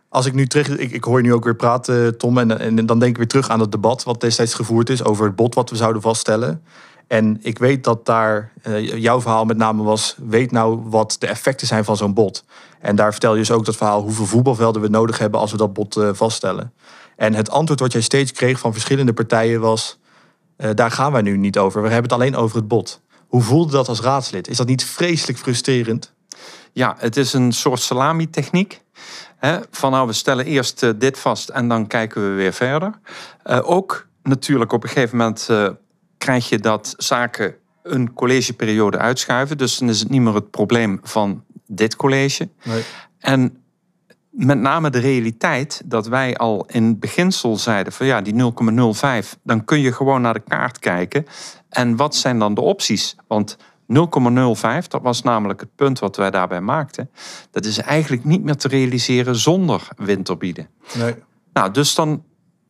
Als 0.09 0.25
ik 0.25 0.33
nu 0.33 0.47
terug, 0.47 0.67
ik, 0.69 0.91
ik 0.91 1.03
hoor 1.03 1.17
je 1.17 1.23
nu 1.23 1.33
ook 1.33 1.43
weer 1.43 1.55
praten, 1.55 2.17
Tom, 2.17 2.37
en, 2.37 2.59
en 2.59 2.85
dan 2.85 2.99
denk 2.99 3.11
ik 3.11 3.17
weer 3.17 3.27
terug 3.27 3.49
aan 3.49 3.59
het 3.59 3.71
debat 3.71 4.03
wat 4.03 4.21
destijds 4.21 4.53
gevoerd 4.53 4.89
is 4.89 5.03
over 5.03 5.25
het 5.25 5.35
bod 5.35 5.55
wat 5.55 5.69
we 5.69 5.75
zouden 5.75 6.01
vaststellen. 6.01 6.63
En 7.07 7.39
ik 7.41 7.57
weet 7.57 7.83
dat 7.83 8.05
daar 8.05 8.51
eh, 8.61 8.97
jouw 8.97 9.21
verhaal 9.21 9.45
met 9.45 9.57
name 9.57 9.83
was, 9.83 10.15
weet 10.17 10.51
nou 10.51 10.79
wat 10.83 11.15
de 11.19 11.27
effecten 11.27 11.67
zijn 11.67 11.83
van 11.83 11.97
zo'n 11.97 12.13
bod. 12.13 12.45
En 12.79 12.95
daar 12.95 13.11
vertel 13.11 13.33
je 13.33 13.39
dus 13.39 13.51
ook 13.51 13.65
dat 13.65 13.75
verhaal 13.75 14.01
hoeveel 14.01 14.25
voetbalvelden 14.25 14.81
we 14.81 14.87
nodig 14.87 15.17
hebben 15.17 15.39
als 15.39 15.51
we 15.51 15.57
dat 15.57 15.73
bod 15.73 15.95
eh, 15.95 16.09
vaststellen. 16.13 16.73
En 17.15 17.33
het 17.33 17.49
antwoord 17.49 17.79
wat 17.79 17.91
jij 17.91 18.01
steeds 18.01 18.31
kreeg 18.31 18.59
van 18.59 18.71
verschillende 18.71 19.13
partijen 19.13 19.59
was, 19.59 19.99
eh, 20.55 20.69
daar 20.73 20.91
gaan 20.91 21.11
wij 21.11 21.21
nu 21.21 21.37
niet 21.37 21.57
over. 21.57 21.81
We 21.81 21.89
hebben 21.89 22.11
het 22.11 22.21
alleen 22.21 22.35
over 22.35 22.57
het 22.57 22.67
bod. 22.67 23.01
Hoe 23.27 23.41
voelde 23.41 23.71
dat 23.71 23.87
als 23.87 24.01
raadslid? 24.01 24.47
Is 24.47 24.57
dat 24.57 24.67
niet 24.67 24.85
vreselijk 24.85 25.37
frustrerend? 25.37 26.13
Ja, 26.71 26.95
het 26.97 27.17
is 27.17 27.33
een 27.33 27.51
soort 27.51 27.79
salami-techniek. 27.79 28.81
Van 29.71 29.91
nou, 29.91 30.07
we 30.07 30.13
stellen 30.13 30.45
eerst 30.45 30.99
dit 30.99 31.19
vast 31.19 31.49
en 31.49 31.67
dan 31.67 31.87
kijken 31.87 32.21
we 32.21 32.35
weer 32.35 32.53
verder. 32.53 32.99
Ook 33.63 34.07
natuurlijk 34.23 34.71
op 34.71 34.83
een 34.83 34.89
gegeven 34.89 35.17
moment 35.17 35.49
krijg 36.23 36.49
je 36.49 36.59
dat 36.59 36.93
zaken 36.97 37.55
een 37.83 38.13
collegeperiode 38.13 38.97
uitschuiven. 38.97 39.57
Dus 39.57 39.77
dan 39.77 39.89
is 39.89 39.99
het 39.99 40.09
niet 40.09 40.21
meer 40.21 40.33
het 40.33 40.51
probleem 40.51 40.99
van 41.03 41.43
dit 41.67 41.95
college. 41.95 42.49
Nee. 42.63 42.83
En 43.19 43.57
met 44.29 44.59
name 44.59 44.89
de 44.89 44.99
realiteit 44.99 45.81
dat 45.85 46.07
wij 46.07 46.35
al 46.35 46.65
in 46.65 46.99
beginsel 46.99 47.57
zeiden 47.57 47.93
van 47.93 48.05
ja, 48.05 48.21
die 48.21 48.53
0,05, 49.23 49.39
dan 49.43 49.65
kun 49.65 49.79
je 49.79 49.93
gewoon 49.93 50.21
naar 50.21 50.33
de 50.33 50.43
kaart 50.47 50.79
kijken. 50.79 51.25
En 51.69 51.95
wat 51.95 52.15
zijn 52.15 52.39
dan 52.39 52.53
de 52.53 52.61
opties? 52.61 53.15
Want 53.27 53.57
0,05, 53.57 54.87
dat 54.87 55.01
was 55.01 55.21
namelijk 55.21 55.59
het 55.59 55.75
punt 55.75 55.99
wat 55.99 56.15
wij 56.15 56.31
daarbij 56.31 56.61
maakten. 56.61 57.09
Dat 57.51 57.65
is 57.65 57.77
eigenlijk 57.77 58.23
niet 58.23 58.43
meer 58.43 58.55
te 58.55 58.67
realiseren 58.67 59.35
zonder 59.35 59.87
windturbine. 59.95 60.67
Nee. 60.97 61.15
Nou, 61.53 61.71
dus 61.71 61.95
dan 61.95 62.23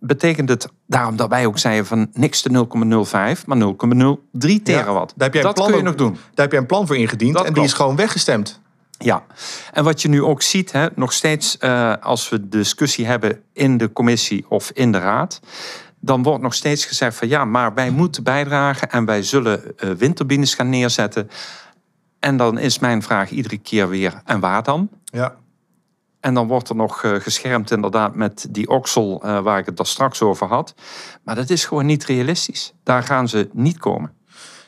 betekent 0.05 0.49
het 0.49 0.67
daarom 0.87 1.15
dat 1.15 1.29
wij 1.29 1.45
ook 1.45 1.57
zeiden 1.57 1.85
van 1.85 2.07
niks 2.13 2.41
de 2.41 2.67
0,05, 3.37 3.45
maar 3.45 3.57
0,03 3.57 4.61
terawatt. 4.63 5.13
daar 5.15 5.27
heb 5.27 5.33
jij 5.33 5.41
een 5.41 5.47
dat 5.47 5.53
plan 5.53 5.67
kun 5.67 5.77
je 5.77 5.83
nog 5.83 5.95
doen. 5.95 6.13
Daar 6.13 6.45
heb 6.45 6.51
je 6.51 6.57
een 6.57 6.65
plan 6.65 6.87
voor 6.87 6.97
ingediend 6.97 7.33
Dat 7.33 7.45
en 7.45 7.53
die 7.53 7.63
is 7.63 7.73
gewoon 7.73 7.95
weggestemd. 7.95 8.61
Ja, 8.97 9.23
en 9.73 9.83
wat 9.83 10.01
je 10.01 10.07
nu 10.07 10.23
ook 10.23 10.41
ziet, 10.41 10.71
hè, 10.71 10.87
nog 10.95 11.13
steeds 11.13 11.57
eh, 11.57 11.93
als 11.99 12.29
we 12.29 12.49
discussie 12.49 13.05
hebben 13.05 13.41
in 13.53 13.77
de 13.77 13.91
commissie 13.91 14.45
of 14.49 14.71
in 14.73 14.91
de 14.91 14.99
raad, 14.99 15.39
dan 15.99 16.23
wordt 16.23 16.41
nog 16.41 16.53
steeds 16.53 16.85
gezegd 16.85 17.17
van 17.17 17.27
ja, 17.27 17.45
maar 17.45 17.73
wij 17.73 17.89
moeten 17.89 18.23
bijdragen 18.23 18.89
en 18.91 19.05
wij 19.05 19.23
zullen 19.23 19.77
eh, 19.77 19.89
windturbines 19.89 20.53
gaan 20.53 20.69
neerzetten. 20.69 21.29
En 22.19 22.37
dan 22.37 22.57
is 22.57 22.79
mijn 22.79 23.01
vraag 23.01 23.29
iedere 23.29 23.57
keer 23.57 23.89
weer, 23.89 24.21
en 24.25 24.39
waar 24.39 24.63
dan? 24.63 24.89
Ja. 25.03 25.35
En 26.23 26.33
dan 26.33 26.47
wordt 26.47 26.69
er 26.69 26.75
nog 26.75 27.03
eh, 27.03 27.15
geschermd 27.15 27.71
inderdaad 27.71 28.15
met 28.15 28.47
die 28.49 28.69
oksel 28.69 29.21
eh, 29.23 29.39
waar 29.39 29.59
ik 29.59 29.65
het 29.65 29.77
daar 29.77 29.85
straks 29.85 30.21
over 30.21 30.47
had. 30.47 30.73
Maar 31.23 31.35
dat 31.35 31.49
is 31.49 31.65
gewoon 31.65 31.85
niet 31.85 32.05
realistisch. 32.05 32.73
Daar 32.83 33.03
gaan 33.03 33.29
ze 33.29 33.49
niet 33.53 33.77
komen. 33.77 34.11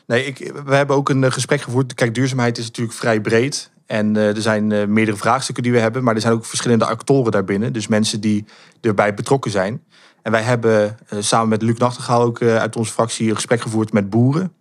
Nee, 0.06 0.24
ik, 0.24 0.52
we 0.64 0.74
hebben 0.74 0.96
ook 0.96 1.08
een 1.08 1.24
eh, 1.24 1.30
gesprek 1.30 1.60
gevoerd. 1.60 1.94
Kijk, 1.94 2.14
duurzaamheid 2.14 2.58
is 2.58 2.64
natuurlijk 2.64 2.96
vrij 2.96 3.20
breed. 3.20 3.70
En 3.86 4.16
er 4.16 4.40
zijn 4.40 4.92
meerdere 4.92 5.16
vraagstukken 5.16 5.62
die 5.62 5.72
we 5.72 5.78
hebben. 5.78 6.04
Maar 6.04 6.14
er 6.14 6.20
zijn 6.20 6.32
ook 6.32 6.44
verschillende 6.44 6.86
actoren 6.86 7.32
daarbinnen. 7.32 7.72
Dus 7.72 7.86
mensen 7.86 8.20
die 8.20 8.44
erbij 8.80 9.14
betrokken 9.14 9.50
zijn. 9.50 9.82
En 10.22 10.32
wij 10.32 10.42
hebben 10.42 10.98
samen 11.18 11.48
met 11.48 11.62
Luc 11.62 11.78
Nachtegaal 11.78 12.22
ook 12.22 12.42
uit 12.42 12.76
onze 12.76 12.92
fractie 12.92 13.28
een 13.28 13.34
gesprek 13.34 13.60
gevoerd 13.60 13.92
met 13.92 14.10
boeren. 14.10 14.52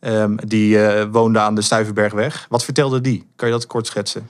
Ehm, 0.00 0.36
die 0.36 0.78
woonden 1.10 1.42
aan 1.42 1.54
de 1.54 1.62
Stuivenbergweg. 1.62 2.46
Wat 2.48 2.64
vertelde 2.64 3.00
die? 3.00 3.26
Kan 3.36 3.48
je 3.48 3.54
dat 3.54 3.66
kort 3.66 3.86
schetsen? 3.86 4.28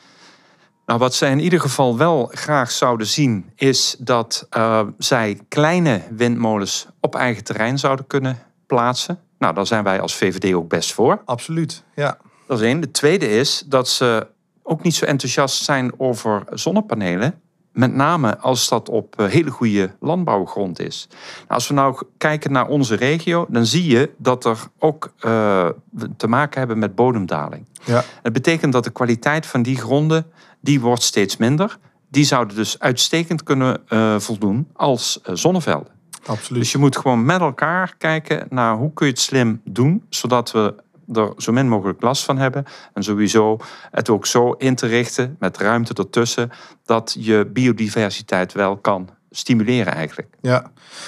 Nou, 0.87 0.99
wat 0.99 1.14
zij 1.14 1.31
in 1.31 1.41
ieder 1.41 1.61
geval 1.61 1.97
wel 1.97 2.31
graag 2.33 2.71
zouden 2.71 3.07
zien, 3.07 3.50
is 3.55 3.97
dat 3.99 4.47
eh, 4.50 4.81
zij 4.99 5.41
kleine 5.49 6.03
windmolens 6.11 6.87
op 7.00 7.14
eigen 7.14 7.45
terrein 7.45 7.79
zouden 7.79 8.07
kunnen 8.07 8.38
plaatsen. 8.67 9.19
Nou, 9.38 9.55
daar 9.55 9.67
zijn 9.67 9.85
wij 9.85 10.00
als 10.00 10.14
VVD 10.14 10.55
ook 10.55 10.69
best 10.69 10.93
voor. 10.93 11.23
Absoluut, 11.25 11.85
ja. 11.95 12.19
Dat 12.47 12.59
is 12.61 12.64
één. 12.64 12.81
De 12.81 12.91
tweede 12.91 13.31
is 13.31 13.64
dat 13.67 13.88
ze 13.88 14.26
ook 14.62 14.83
niet 14.83 14.95
zo 14.95 15.05
enthousiast 15.05 15.64
zijn 15.64 15.93
over 16.00 16.43
zonnepanelen. 16.50 17.41
Met 17.73 17.95
name 17.95 18.38
als 18.38 18.69
dat 18.69 18.88
op 18.88 19.21
eh, 19.21 19.26
hele 19.26 19.50
goede 19.50 19.91
landbouwgrond 20.00 20.81
is. 20.81 21.07
Nou, 21.11 21.49
als 21.49 21.69
we 21.69 21.75
nou 21.75 22.03
kijken 22.19 22.53
naar 22.53 22.69
onze 22.69 22.95
regio, 22.95 23.47
dan 23.49 23.67
zie 23.67 23.87
je 23.87 24.11
dat 24.19 24.45
er 24.45 24.59
ook 24.79 25.12
eh, 25.19 25.69
te 26.17 26.26
maken 26.26 26.59
hebben 26.59 26.79
met 26.79 26.95
bodemdaling. 26.95 27.67
ja. 27.85 28.05
Het 28.23 28.33
betekent 28.33 28.73
dat 28.73 28.85
de 28.85 28.91
kwaliteit 28.91 29.47
van 29.47 29.62
die 29.62 29.76
gronden, 29.76 30.26
die 30.64 30.80
wordt 30.80 31.02
steeds 31.02 31.37
minder. 31.37 31.78
Die 32.09 32.25
zouden 32.25 32.56
dus 32.56 32.78
uitstekend 32.78 33.42
kunnen 33.42 33.88
eh, 33.88 34.18
voldoen 34.18 34.68
als 34.73 35.21
eh, 35.23 35.35
zonnevelden. 35.35 35.92
Absoluut. 36.26 36.62
Dus 36.62 36.73
je 36.73 36.78
moet 36.78 36.97
gewoon 36.97 37.25
met 37.25 37.40
elkaar 37.40 37.94
kijken 37.99 38.47
naar 38.50 38.76
hoe 38.76 38.92
kun 38.92 39.06
je 39.06 39.12
het 39.12 39.21
slim 39.21 39.61
doen, 39.64 40.04
zodat 40.09 40.52
we 40.52 40.75
er 41.12 41.33
zo 41.37 41.52
min 41.52 41.68
mogelijk 41.68 42.02
last 42.02 42.25
van 42.25 42.38
hebben. 42.38 42.64
En 42.94 43.02
sowieso 43.02 43.59
het 43.90 44.09
ook 44.09 44.26
zo 44.26 44.52
in 44.52 44.75
te 44.75 44.87
richten, 44.87 45.37
met 45.38 45.59
ruimte 45.59 45.94
ertussen, 45.94 46.50
dat 46.85 47.16
je 47.18 47.50
biodiversiteit 47.52 48.52
wel 48.52 48.76
kan 48.76 49.09
stimuleren 49.37 49.95
eigenlijk. 49.95 50.29
Ja, 50.41 50.59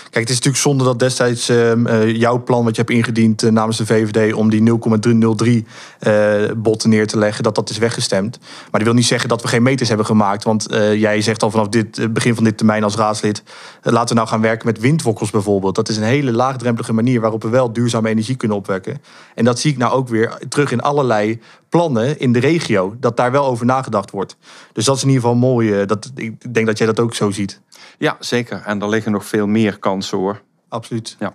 kijk, 0.03 0.29
het 0.29 0.29
is 0.29 0.35
natuurlijk 0.35 0.63
zonde 0.63 0.85
dat 0.85 0.99
destijds 0.99 1.49
ehm, 1.49 1.87
eh, 1.87 2.17
jouw 2.17 2.43
plan 2.43 2.65
wat 2.65 2.77
je 2.77 2.83
hebt 2.83 2.95
ingediend 2.95 3.43
eh, 3.43 3.51
namens 3.51 3.77
de 3.77 3.87
VVD 3.87 4.33
om 4.33 4.51
die 4.51 4.63
0,303 4.63 5.67
eh 5.99 6.15
botten 6.57 6.91
neer 6.91 7.07
te 7.07 7.19
leggen, 7.19 7.43
dat 7.43 7.55
dat 7.55 7.71
is 7.71 7.79
weggestemd. 7.79 8.39
Maar 8.41 8.71
dat 8.71 8.83
wil 8.83 8.93
niet 8.93 9.07
zeggen 9.07 9.29
dat 9.29 9.43
we 9.43 9.49
geen 9.49 9.63
meters 9.63 9.89
hebben 9.89 10.07
gemaakt, 10.07 10.45
want 10.45 10.67
eh, 10.67 10.95
jij 10.95 11.21
zegt 11.21 11.43
al 11.43 11.51
vanaf 11.51 11.69
dit 11.69 12.13
begin 12.13 12.35
van 12.35 12.45
dit 12.45 12.57
termijn 12.57 12.85
als 12.85 12.95
raadslid, 12.95 13.43
laten 13.83 14.09
we 14.09 14.15
nou 14.15 14.29
gaan 14.29 14.41
werken 14.41 14.67
met 14.67 14.79
windwokkels 14.79 15.31
bijvoorbeeld. 15.31 15.75
Dat 15.75 15.89
is 15.89 15.97
een 15.97 16.03
hele 16.03 16.33
laagdrempelige 16.33 16.93
manier 16.93 17.21
waarop 17.21 17.43
we 17.43 17.49
wel 17.49 17.73
duurzame 17.73 18.09
energie 18.09 18.37
kunnen 18.37 18.57
opwekken. 18.57 19.03
En 19.35 19.45
dat 19.45 19.59
zie 19.59 19.73
ik 19.73 19.79
nou 19.79 19.93
ook 19.93 20.09
weer 20.09 20.39
terug 20.49 20.73
in 20.73 20.81
allerlei 20.81 21.41
plannen 21.69 22.19
in 22.19 22.33
de 22.33 22.39
regio, 22.39 22.97
dat 23.01 23.17
daar 23.17 23.33
wel 23.33 23.45
over 23.45 23.67
nagedacht 23.67 24.11
wordt. 24.11 24.37
Dus 24.73 24.85
dat 24.85 24.97
is 24.97 25.03
in 25.03 25.09
ieder 25.09 25.23
geval 25.23 25.39
mooi. 25.39 25.87
dat, 25.87 26.11
ik 26.15 26.55
denk 26.55 26.67
dat 26.67 26.79
jij 26.79 26.87
dat 26.87 27.01
ook 27.01 27.15
zo 27.15 27.31
ziet. 27.31 27.61
Ja, 27.99 28.17
zeker. 28.21 28.63
En 28.65 28.83
er 28.83 28.89
liggen 28.89 29.13
nog 29.13 29.27
veel 29.27 29.47
meer 29.47 29.79
kansen 29.79 30.19
hoor. 30.19 30.43
Absoluut. 30.69 31.17
Ja. 31.19 31.35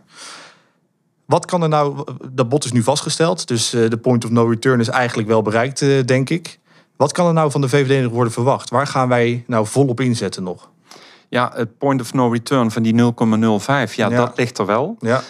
Wat 1.26 1.46
kan 1.46 1.62
er 1.62 1.70
nou, 1.70 2.04
dat 2.32 2.50
bod 2.50 2.64
is 2.66 2.72
nu 2.72 2.84
vastgesteld, 2.84 3.48
dus 3.48 3.74
eh, 3.74 3.90
de 3.90 3.98
point 3.98 4.26
of 4.26 4.32
no 4.32 4.46
return 4.46 4.80
is 4.80 4.88
eigenlijk 4.88 5.28
wel 5.28 5.42
bereikt, 5.42 5.82
eh, 5.82 6.04
denk 6.06 6.30
ik. 6.30 6.60
Wat 6.96 7.12
kan 7.12 7.28
er 7.28 7.34
nou 7.34 7.52
van 7.52 7.62
de 7.62 7.70
VVD 7.70 8.04
nog 8.04 8.12
worden 8.12 8.34
verwacht? 8.34 8.70
Waar 8.70 8.88
gaan 8.88 9.08
wij 9.08 9.44
nou 9.48 9.68
volop 9.68 10.00
inzetten 10.00 10.44
nog? 10.44 10.70
Ja, 11.30 11.52
het 11.56 11.78
point 11.78 12.02
of 12.02 12.14
no 12.14 12.30
return 12.30 12.72
van 12.72 12.84
die 12.84 12.94
0,05, 12.94 13.94
ja, 13.94 14.10
Ja. 14.10 14.16
dat 14.18 14.38
ligt 14.38 14.58
er 14.58 14.66
wel. 14.66 14.96
Ja, 15.00 15.22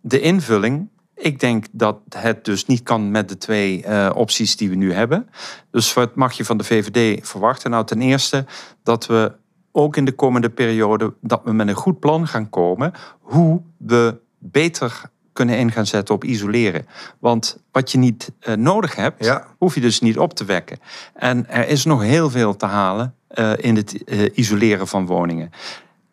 De 0.00 0.20
invulling, 0.20 0.88
ik 1.14 1.40
denk 1.40 1.66
dat 1.72 1.98
het 2.08 2.44
dus 2.44 2.66
niet 2.66 2.82
kan 2.82 3.10
met 3.10 3.28
de 3.28 3.38
twee 3.38 3.82
eh, 3.84 4.10
opties 4.14 4.56
die 4.56 4.68
we 4.68 4.74
nu 4.74 4.92
hebben. 4.92 5.28
Dus 5.70 5.92
wat 5.94 6.14
mag 6.14 6.32
je 6.32 6.44
van 6.44 6.56
de 6.56 6.64
VVD 6.64 7.28
verwachten? 7.28 7.70
Nou, 7.70 7.86
ten 7.86 8.00
eerste 8.00 8.44
dat 8.82 9.06
we 9.06 9.32
ook 9.76 9.96
in 9.96 10.04
de 10.04 10.12
komende 10.12 10.50
periode 10.50 11.14
dat 11.20 11.40
we 11.44 11.52
met 11.52 11.68
een 11.68 11.74
goed 11.74 12.00
plan 12.00 12.26
gaan 12.26 12.50
komen 12.50 12.92
hoe 13.20 13.62
we 13.76 14.16
beter 14.38 15.02
kunnen 15.32 15.58
in 15.58 15.70
gaan 15.72 15.86
zetten 15.86 16.14
op 16.14 16.24
isoleren. 16.24 16.86
Want 17.18 17.58
wat 17.72 17.92
je 17.92 17.98
niet 17.98 18.32
eh, 18.40 18.54
nodig 18.54 18.96
hebt, 18.96 19.24
Ja. 19.24 19.46
hoef 19.58 19.74
je 19.74 19.80
dus 19.80 20.00
niet 20.00 20.18
op 20.18 20.34
te 20.34 20.44
wekken. 20.44 20.78
En 21.14 21.48
er 21.48 21.68
is 21.68 21.84
nog 21.84 22.02
heel 22.02 22.30
veel 22.30 22.56
te 22.56 22.66
halen 22.66 23.14
eh, 23.28 23.52
in 23.56 23.76
het 23.76 24.04
eh, 24.04 24.36
isoleren 24.38 24.86
van 24.86 25.06
woningen. 25.06 25.50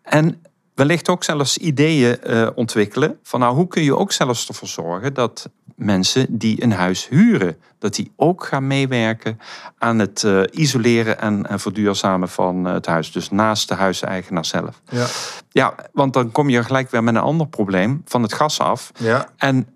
En 0.02 0.42
wellicht 0.76 1.10
ook 1.10 1.24
zelfs 1.24 1.58
ideeën 1.58 2.18
ontwikkelen 2.56 3.20
van 3.24 3.40
nou, 3.40 3.56
hoe 3.56 3.68
kun 3.68 3.84
je 3.84 3.96
ook 3.98 4.12
zelfs 4.12 4.48
ervoor 4.48 4.68
zorgen 4.68 5.14
dat 5.14 5.50
mensen 5.82 6.38
die 6.38 6.64
een 6.64 6.72
huis 6.72 7.08
huren, 7.08 7.58
dat 7.80 7.96
die 7.96 8.12
ook 8.16 8.46
gaan 8.46 8.68
meewerken 8.68 9.40
aan 9.78 10.00
het 10.00 10.24
eh, 10.24 10.42
isoleren 10.52 11.20
en, 11.20 11.48
en 11.48 11.60
verduurzamen 11.60 12.30
van 12.30 12.68
eh, 12.68 12.74
het 12.74 12.86
huis. 12.86 13.12
Dus 13.12 13.30
naast 13.30 13.68
de 13.68 13.76
huiseigenaar 13.76 14.46
zelf. 14.46 14.82
ja, 14.90 15.06
Ja, 15.50 15.76
want 15.94 16.14
dan 16.14 16.32
kom 16.32 16.50
je 16.50 16.64
gelijk 16.64 16.92
weer 16.92 17.04
met 17.04 17.16
een 17.16 17.22
ander 17.22 17.48
probleem 17.48 18.02
van 18.06 18.22
het 18.22 18.34
gas 18.34 18.60
af. 18.60 18.92
ja, 18.98 19.30
En 19.38 19.68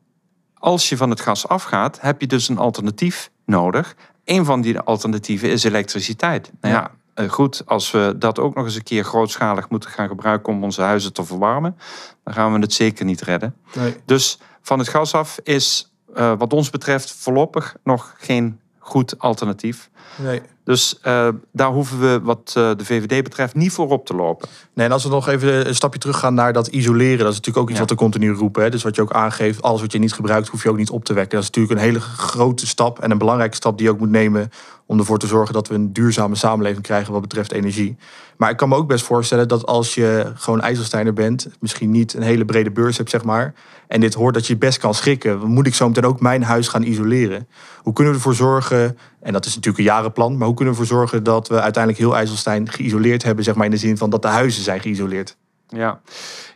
als 0.53 0.89
je 0.89 0.97
van 0.97 1.09
het 1.09 1.21
gas 1.21 1.47
afgaat, 1.47 2.01
heb 2.01 2.21
je 2.21 2.27
dus 2.27 2.49
een 2.49 2.57
alternatief 2.57 3.31
nodig. 3.45 3.95
Een 4.23 4.45
van 4.45 4.61
die 4.61 4.79
alternatieven 4.79 5.49
is 5.49 5.63
elektriciteit. 5.63 6.51
Nou 6.61 6.73
ja, 6.73 6.91
eh, 7.13 7.29
goed, 7.29 7.61
als 7.65 7.91
we 7.91 8.15
dat 8.17 8.39
ook 8.39 8.55
nog 8.55 8.65
eens 8.65 8.75
een 8.75 8.83
keer 8.83 9.03
grootschalig 9.03 9.69
moeten 9.69 9.89
gaan 9.89 10.07
gebruiken 10.07 10.53
om 10.53 10.63
onze 10.63 10.81
huizen 10.81 11.13
te 11.13 11.25
verwarmen, 11.25 11.77
dan 12.23 12.33
gaan 12.33 12.53
we 12.53 12.59
het 12.59 12.73
zeker 12.73 13.05
niet 13.05 13.21
redden. 13.21 13.55
nee, 13.73 13.95
Dus 14.05 14.39
van 14.61 14.79
het 14.79 14.87
gas 14.87 15.13
af 15.13 15.39
is 15.43 15.93
wat 16.37 16.53
ons 16.53 16.69
betreft 16.69 17.11
voorlopig 17.11 17.75
nog 17.83 18.15
geen 18.17 18.59
goed 18.79 19.19
alternatief. 19.19 19.89
nee. 20.17 20.41
Dus 20.65 20.99
eh, 21.01 21.27
daar 21.51 21.71
hoeven 21.71 21.99
we 21.99 22.19
wat 22.23 22.53
eh, 22.57 22.71
de 22.77 22.85
VVD 22.85 23.23
betreft 23.23 23.55
niet 23.55 23.71
voor 23.71 23.89
op 23.89 24.05
te 24.05 24.15
lopen. 24.15 24.47
Nee, 24.73 24.85
en 24.85 24.91
als 24.91 25.03
we 25.03 25.09
nog 25.09 25.27
even 25.27 25.67
een 25.67 25.75
stapje 25.75 25.99
terug 25.99 26.19
gaan 26.19 26.33
naar 26.33 26.53
dat 26.53 26.67
isoleren, 26.67 27.17
dat 27.17 27.27
is 27.27 27.35
natuurlijk 27.35 27.57
ook 27.57 27.69
iets 27.69 27.79
Ja. 27.79 27.79
wat 27.79 27.89
we 27.89 27.95
continu 27.95 28.31
roepen. 28.31 28.63
Hè? 28.63 28.69
Dus 28.69 28.83
wat 28.83 28.95
je 28.95 29.01
ook 29.01 29.13
aangeeft, 29.13 29.61
alles 29.61 29.81
wat 29.81 29.91
je 29.91 29.99
niet 29.99 30.13
gebruikt, 30.13 30.47
hoef 30.47 30.63
je 30.63 30.69
ook 30.69 30.77
niet 30.77 30.89
op 30.89 31.05
te 31.05 31.13
wekken. 31.13 31.31
Dat 31.39 31.49
is 31.49 31.55
natuurlijk 31.55 31.79
een 31.79 31.85
hele 31.85 31.99
grote 31.99 32.67
stap 32.67 32.99
en 32.99 33.11
een 33.11 33.17
belangrijke 33.17 33.55
stap 33.55 33.77
die 33.77 33.85
je 33.87 33.91
ook 33.93 33.99
moet 33.99 34.09
nemen 34.09 34.49
om 34.85 34.99
ervoor 34.99 35.19
te 35.19 35.27
zorgen 35.27 35.53
dat 35.53 35.67
we 35.67 35.73
een 35.73 35.93
duurzame 35.93 36.35
samenleving 36.35 36.83
krijgen 36.83 37.13
wat 37.13 37.21
betreft 37.21 37.51
energie. 37.51 37.97
Maar 38.37 38.49
ik 38.49 38.57
kan 38.57 38.69
me 38.69 38.75
ook 38.75 38.87
best 38.87 39.05
voorstellen 39.05 39.47
dat 39.47 39.65
als 39.65 39.95
je 39.95 40.31
gewoon 40.35 40.61
IJsselsteiner 40.61 41.13
bent, 41.13 41.47
misschien 41.59 41.91
niet 41.91 42.13
een 42.13 42.21
hele 42.21 42.45
brede 42.45 42.71
beurs 42.71 42.97
hebt, 42.97 43.09
zeg 43.09 43.23
maar, 43.23 43.53
en 43.87 43.99
dit 43.99 44.13
hoort 44.13 44.33
dat 44.33 44.47
je 44.47 44.57
best 44.57 44.77
kan 44.77 44.93
schrikken, 44.93 45.45
moet 45.47 45.67
ik 45.67 45.75
zo 45.75 45.87
meteen 45.87 46.05
ook 46.05 46.19
mijn 46.19 46.43
huis 46.43 46.67
gaan 46.67 46.83
isoleren? 46.83 47.47
Hoe 47.81 47.93
kunnen 47.93 48.13
we 48.13 48.19
ervoor 48.19 48.35
zorgen, 48.35 48.97
en 49.21 49.33
dat 49.33 49.45
is 49.45 49.55
natuurlijk 49.55 49.77
een 49.77 49.93
jarenplan, 49.93 50.37
maar 50.37 50.47
hoe 50.47 50.54
kunnen 50.55 50.73
we 50.73 50.79
ervoor 50.79 50.97
zorgen 50.97 51.23
dat 51.23 51.47
we 51.47 51.61
uiteindelijk 51.61 52.03
heel 52.03 52.15
IJsselstein 52.15 52.69
geïsoleerd 52.69 53.23
hebben, 53.23 53.43
zeg 53.43 53.55
maar 53.55 53.65
in 53.65 53.71
de 53.71 53.77
zin 53.77 53.97
van 53.97 54.09
dat 54.09 54.21
de 54.21 54.27
huizen 54.27 54.63
zijn 54.63 54.79
geïsoleerd? 54.81 55.37
Ja, 55.67 56.01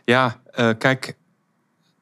ja 0.04 0.36
eh, 0.50 0.70
kijk, 0.78 1.16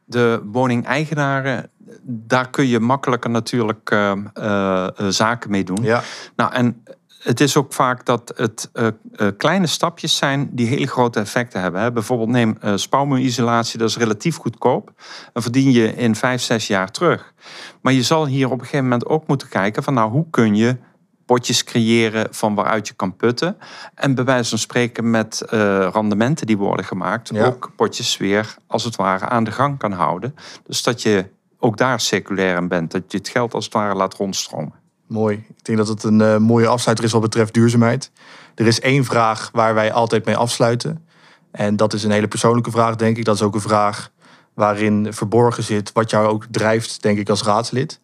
de 0.04 0.42
woningeigenaren, 0.44 1.70
daar 2.02 2.50
kun 2.50 2.66
je 2.66 2.80
makkelijker 2.80 3.30
natuurlijk 3.30 3.90
eh, 3.90 4.12
eh, 4.34 4.88
zaken 5.08 5.50
mee 5.50 5.64
doen. 5.64 5.82
Ja, 5.82 6.02
Nou, 6.36 6.52
en 6.52 6.82
het 7.18 7.40
is 7.40 7.56
ook 7.56 7.72
vaak 7.72 8.04
dat 8.04 8.32
het 8.36 8.70
uh, 8.74 8.88
kleine 9.36 9.66
stapjes 9.66 10.16
zijn 10.16 10.48
die 10.52 10.66
hele 10.66 10.86
grote 10.86 11.20
effecten 11.20 11.60
hebben. 11.60 11.80
Hè. 11.80 11.92
Bijvoorbeeld 11.92 12.28
neem 12.28 12.58
uh, 12.64 12.72
spouwmuurisolatie, 12.76 13.78
dat 13.78 13.88
is 13.88 13.96
relatief 13.96 14.36
goedkoop. 14.36 14.92
En 15.32 15.42
verdien 15.42 15.70
je 15.70 15.94
in 15.94 16.14
vijf, 16.14 16.42
zes 16.42 16.66
jaar 16.66 16.90
terug. 16.90 17.34
Maar 17.80 17.92
je 17.92 18.02
zal 18.02 18.26
hier 18.26 18.46
op 18.46 18.52
een 18.52 18.58
gegeven 18.60 18.82
moment 18.82 19.06
ook 19.06 19.26
moeten 19.26 19.48
kijken 19.48 19.82
van 19.82 19.94
nou, 19.94 20.10
hoe 20.10 20.26
kun 20.30 20.56
je 20.56 20.76
potjes 21.28 21.64
creëren 21.64 22.26
van 22.30 22.54
waaruit 22.54 22.88
je 22.88 22.94
kan 22.94 23.16
putten. 23.16 23.56
En 23.94 24.14
bij 24.14 24.24
wijze 24.24 24.48
van 24.48 24.58
spreken 24.58 25.10
met 25.10 25.42
rendementen 25.92 26.46
die 26.46 26.56
worden 26.58 26.84
gemaakt, 26.84 27.38
ook 27.38 27.72
potjes 27.76 28.16
weer 28.16 28.56
als 28.66 28.84
het 28.84 28.96
ware 28.96 29.24
aan 29.24 29.44
de 29.44 29.52
gang 29.52 29.78
kan 29.78 29.92
houden. 29.92 30.34
Dus 30.66 30.82
dat 30.82 31.02
je 31.02 31.26
ook 31.58 31.76
daar 31.76 32.00
circulair 32.00 32.56
in 32.56 32.68
bent, 32.68 32.90
dat 32.90 33.12
je 33.12 33.18
het 33.18 33.28
geld 33.28 33.54
als 33.54 33.64
het 33.64 33.74
ware 33.74 33.94
laat 33.94 34.14
rondstromen. 34.14 34.72
Mooi. 35.06 35.44
Ik 35.48 35.64
denk 35.64 35.78
dat 35.78 35.88
het 35.88 36.02
een 36.02 36.20
uh, 36.20 36.36
mooie 36.36 36.66
afsluiter 36.66 37.04
is 37.04 37.12
wat 37.12 37.20
betreft 37.20 37.54
duurzaamheid. 37.54 38.10
Er 38.54 38.66
is 38.66 38.80
één 38.80 39.04
vraag 39.04 39.50
waar 39.52 39.74
wij 39.74 39.92
altijd 39.92 40.24
mee 40.24 40.36
afsluiten. 40.36 41.06
En 41.50 41.76
dat 41.76 41.92
is 41.92 42.04
een 42.04 42.10
hele 42.10 42.28
persoonlijke 42.28 42.70
vraag, 42.70 42.96
denk 42.96 43.16
ik. 43.16 43.24
Dat 43.24 43.34
is 43.34 43.42
ook 43.42 43.54
een 43.54 43.60
vraag 43.60 44.10
waarin 44.54 45.12
verborgen 45.12 45.62
zit 45.62 45.92
wat 45.92 46.10
jou 46.10 46.26
ook 46.26 46.46
drijft, 46.50 47.02
denk 47.02 47.18
ik, 47.18 47.28
als 47.28 47.42
raadslid. 47.42 48.00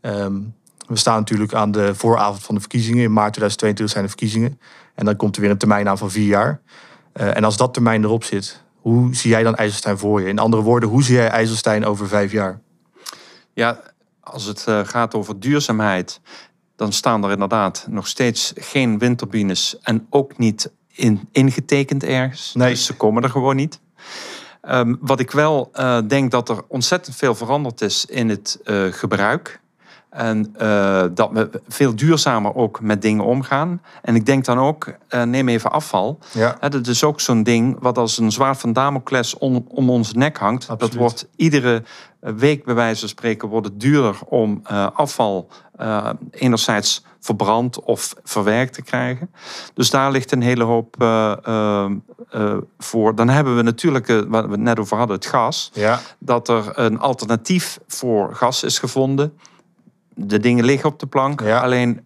Um, 0.00 0.54
we 0.86 0.96
staan 0.96 1.18
natuurlijk 1.18 1.54
aan 1.54 1.70
de 1.70 1.94
vooravond 1.94 2.42
van 2.42 2.54
de 2.54 2.60
verkiezingen. 2.60 3.02
In 3.02 3.12
maart 3.12 3.32
2022 3.32 3.90
zijn 3.90 4.04
de 4.04 4.10
verkiezingen. 4.10 4.60
En 4.94 5.04
dan 5.04 5.16
komt 5.16 5.36
er 5.36 5.42
weer 5.42 5.50
een 5.50 5.58
termijn 5.58 5.88
aan 5.88 5.98
van 5.98 6.10
vier 6.10 6.26
jaar. 6.26 6.60
Uh, 7.14 7.36
en 7.36 7.44
als 7.44 7.56
dat 7.56 7.72
termijn 7.74 8.04
erop 8.04 8.24
zit, 8.24 8.62
hoe 8.80 9.14
zie 9.14 9.30
jij 9.30 9.42
dan 9.42 9.54
IJsselstein 9.54 9.98
voor 9.98 10.20
je? 10.20 10.28
In 10.28 10.38
andere 10.38 10.62
woorden, 10.62 10.88
hoe 10.88 11.02
zie 11.02 11.14
jij 11.14 11.28
IJsselstein 11.28 11.84
over 11.84 12.08
vijf 12.08 12.32
jaar? 12.32 12.60
Ja, 13.52 13.80
als 14.20 14.44
het 14.44 14.66
eh, 14.66 14.80
gaat 14.84 15.14
over 15.14 15.40
duurzaamheid, 15.40 16.20
dan 16.76 16.92
staan 16.92 17.24
er 17.24 17.30
inderdaad 17.30 17.86
nog 17.90 18.06
steeds 18.06 18.52
geen 18.56 18.98
windturbines 18.98 19.78
en 19.82 20.06
ook 20.10 20.38
niet 20.38 20.72
in, 20.88 21.28
ingetekend 21.32 22.04
ergens. 22.04 22.54
Nee. 22.54 22.70
Dus 22.70 22.84
ze 22.84 22.94
komen 22.94 23.22
er 23.22 23.30
gewoon 23.30 23.56
niet. 23.56 23.80
Um, 24.68 24.98
wat 25.00 25.20
ik 25.20 25.30
wel 25.30 25.70
uh, 25.74 25.98
denk 26.06 26.30
dat 26.30 26.48
er 26.48 26.62
ontzettend 26.68 27.16
veel 27.16 27.34
veranderd 27.34 27.80
is 27.80 28.04
in 28.04 28.28
het 28.28 28.60
gebruik. 28.90 29.60
En 30.14 30.54
uh, 30.62 31.04
dat 31.14 31.30
we 31.32 31.50
veel 31.68 31.96
duurzamer 31.96 32.54
ook 32.54 32.80
met 32.80 33.02
dingen 33.02 33.24
omgaan. 33.24 33.82
En 34.02 34.14
ik 34.14 34.26
denk 34.26 34.44
dan 34.44 34.58
ook, 34.58 34.92
uh, 35.10 35.22
neem 35.22 35.48
even 35.48 35.70
afval. 35.70 36.18
Ja. 36.32 36.56
dat 36.68 36.86
is 36.86 37.04
ook 37.04 37.20
zo'n 37.20 37.42
ding 37.42 37.76
wat 37.80 37.98
als 37.98 38.18
een 38.18 38.32
zwaard 38.32 38.58
van 38.58 38.72
Damocles 38.72 39.38
om, 39.38 39.64
om 39.68 39.90
onze 39.90 40.16
nek 40.16 40.36
hangt. 40.36 40.62
Absoluut. 40.62 40.80
Dat 40.92 41.00
wordt 41.00 41.28
iedere 41.36 41.82
week 42.20 42.64
bij 42.64 42.74
wijze 42.74 43.00
van 43.00 43.08
spreken 43.08 43.48
wordt 43.48 43.66
het 43.66 43.80
duurder 43.80 44.16
om 44.24 44.62
uh, 44.70 44.86
afval 44.94 45.48
enerzijds 46.30 47.04
verbrand 47.20 47.80
of 47.80 48.14
verwerkt 48.22 48.74
te 48.74 48.82
krijgen. 48.82 49.30
Dus 49.74 49.90
daar 49.90 50.10
ligt 50.10 50.32
een 50.32 50.42
hele 50.42 50.64
hoop 50.64 50.96
voor. 52.78 53.14
Dan 53.14 53.28
hebben 53.28 53.56
we 53.56 53.62
natuurlijk, 53.62 54.06
wat 54.06 54.44
we 54.44 54.50
het 54.50 54.60
net 54.60 54.78
over 54.78 54.96
hadden, 54.96 55.16
het 55.16 55.26
gas. 55.26 55.70
Ja. 55.72 56.00
Dat 56.18 56.48
er 56.48 56.78
een 56.78 56.98
alternatief 56.98 57.78
voor 57.86 58.34
gas 58.34 58.62
is 58.62 58.78
gevonden 58.78 59.38
de 60.14 60.38
dingen 60.38 60.64
liggen 60.64 60.88
op 60.88 60.98
de 60.98 61.06
plank. 61.06 61.42
Alleen 61.42 62.00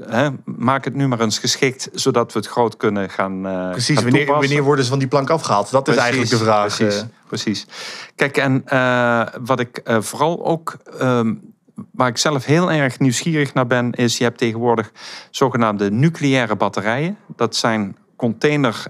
hè, 0.00 0.28
maak 0.44 0.84
het 0.84 0.94
nu 0.94 1.08
maar 1.08 1.20
eens 1.20 1.38
geschikt, 1.38 1.88
zodat 1.92 2.32
we 2.32 2.38
het 2.38 2.48
groot 2.48 2.76
kunnen 2.76 3.10
gaan. 3.10 3.46
Uh, 3.46 3.70
precies, 3.70 4.02
wanneer, 4.02 4.26
wanneer, 4.26 4.62
worden 4.62 4.84
ze 4.84 4.90
van 4.90 4.98
die 4.98 5.08
plank 5.08 5.30
afgehaald? 5.30 5.70
Dat 5.70 5.88
is 5.88 5.96
eigenlijk 5.96 6.30
de 6.30 6.36
vraag. 6.36 6.76
Precies, 6.76 7.00
eh. 7.00 7.06
precies. 7.26 7.66
Kijk, 8.14 8.36
en 8.36 8.64
uh, 8.72 9.26
wat 9.40 9.60
ik 9.60 9.82
vooral 9.84 10.46
ook. 10.46 10.76
Um, 11.02 11.54
waar 11.92 12.08
ik 12.08 12.18
zelf 12.18 12.44
heel 12.44 12.72
erg 12.72 12.98
nieuwsgierig 12.98 13.54
naar 13.54 13.66
ben, 13.66 13.92
is 13.92 14.18
je 14.18 14.24
hebt 14.24 14.38
tegenwoordig 14.38 14.92
zogenaamde 15.30 15.90
nucleaire 15.90 16.56
batterijen. 16.56 17.18
Dat 17.36 17.56
zijn 17.56 17.96
container, 18.16 18.82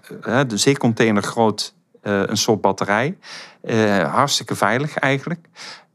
de 0.46 0.56
zeecontainer 0.56 1.22
groot, 1.22 1.74
een 2.02 2.36
soort 2.36 2.60
batterij. 2.60 3.16
hartstikke 4.10 4.54
veilig 4.54 4.96
eigenlijk 4.96 5.48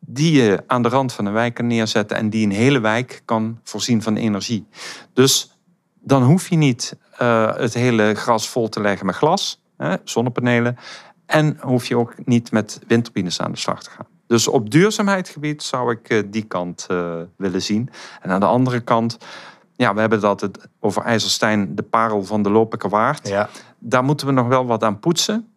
die 0.05 0.41
je 0.41 0.63
aan 0.67 0.81
de 0.81 0.89
rand 0.89 1.13
van 1.13 1.25
een 1.25 1.33
wijk 1.33 1.53
kan 1.53 1.67
neerzetten 1.67 2.17
en 2.17 2.29
die 2.29 2.45
een 2.45 2.51
hele 2.51 2.79
wijk 2.79 3.21
kan 3.25 3.59
voorzien 3.63 4.01
van 4.01 4.15
energie. 4.15 4.67
Dus 5.13 5.57
dan 5.99 6.23
hoef 6.23 6.47
je 6.47 6.55
niet 6.55 6.97
uh, 7.21 7.55
het 7.55 7.73
hele 7.73 8.13
gras 8.13 8.49
vol 8.49 8.69
te 8.69 8.81
leggen 8.81 9.05
met 9.05 9.15
glas, 9.15 9.61
hè, 9.77 9.95
zonnepanelen, 10.03 10.77
en 11.25 11.57
hoef 11.59 11.85
je 11.85 11.97
ook 11.97 12.13
niet 12.25 12.51
met 12.51 12.79
windturbines 12.87 13.41
aan 13.41 13.51
de 13.51 13.57
slag 13.57 13.83
te 13.83 13.89
gaan. 13.89 14.05
Dus 14.27 14.47
op 14.47 14.69
duurzaamheidsgebied 14.69 15.63
zou 15.63 15.91
ik 15.91 16.09
uh, 16.09 16.23
die 16.25 16.43
kant 16.43 16.87
uh, 16.91 17.15
willen 17.37 17.61
zien. 17.61 17.89
En 18.21 18.31
aan 18.31 18.39
de 18.39 18.45
andere 18.45 18.79
kant, 18.79 19.17
ja, 19.75 19.93
we 19.93 19.99
hebben 19.99 20.19
dat 20.19 20.41
het 20.41 20.67
over 20.79 21.01
IJzerstein, 21.03 21.75
de 21.75 21.83
parel 21.83 22.23
van 22.23 22.41
de 22.41 22.49
Lopelijke 22.49 22.89
Waard. 22.89 23.27
Ja. 23.27 23.49
Daar 23.79 24.03
moeten 24.03 24.27
we 24.27 24.33
nog 24.33 24.47
wel 24.47 24.65
wat 24.65 24.83
aan 24.83 24.99
poetsen. 24.99 25.53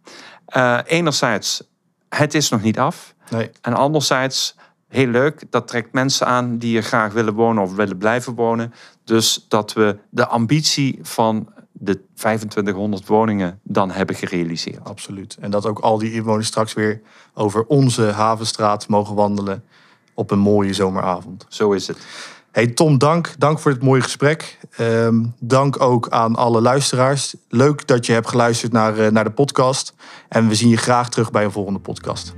enerzijds, 0.84 1.68
het 2.08 2.34
is 2.34 2.48
nog 2.48 2.62
niet 2.62 2.78
af. 2.78 3.13
Nee. 3.30 3.50
En 3.60 3.74
anderzijds, 3.74 4.56
heel 4.88 5.06
leuk, 5.06 5.42
dat 5.50 5.68
trekt 5.68 5.92
mensen 5.92 6.26
aan 6.26 6.58
die 6.58 6.76
er 6.76 6.82
graag 6.82 7.12
willen 7.12 7.34
wonen 7.34 7.62
of 7.62 7.74
willen 7.74 7.98
blijven 7.98 8.34
wonen. 8.34 8.72
Dus 9.04 9.46
dat 9.48 9.72
we 9.72 9.98
de 10.10 10.26
ambitie 10.26 10.98
van 11.02 11.48
de 11.72 12.00
2500 12.14 13.06
woningen 13.06 13.60
dan 13.62 13.90
hebben 13.90 14.16
gerealiseerd. 14.16 14.84
Absoluut. 14.84 15.36
En 15.40 15.50
dat 15.50 15.66
ook 15.66 15.78
al 15.78 15.98
die 15.98 16.12
inwoners 16.12 16.46
straks 16.46 16.72
weer 16.72 17.00
over 17.34 17.64
onze 17.66 18.02
havenstraat 18.02 18.88
mogen 18.88 19.14
wandelen 19.14 19.64
op 20.14 20.30
een 20.30 20.38
mooie 20.38 20.72
zomeravond. 20.72 21.46
Zo 21.48 21.72
is 21.72 21.86
het. 21.86 21.98
Hey 22.50 22.66
Tom, 22.66 22.98
dank. 22.98 23.34
Dank 23.38 23.58
voor 23.58 23.70
het 23.70 23.82
mooie 23.82 24.00
gesprek. 24.00 24.58
Um, 24.80 25.34
dank 25.40 25.80
ook 25.80 26.08
aan 26.08 26.36
alle 26.36 26.60
luisteraars. 26.60 27.34
Leuk 27.48 27.86
dat 27.86 28.06
je 28.06 28.12
hebt 28.12 28.28
geluisterd 28.28 28.72
naar, 28.72 28.98
uh, 28.98 29.08
naar 29.08 29.24
de 29.24 29.30
podcast. 29.30 29.94
En 30.28 30.48
we 30.48 30.54
zien 30.54 30.68
je 30.68 30.76
graag 30.76 31.08
terug 31.08 31.30
bij 31.30 31.44
een 31.44 31.52
volgende 31.52 31.80
podcast. 31.80 32.34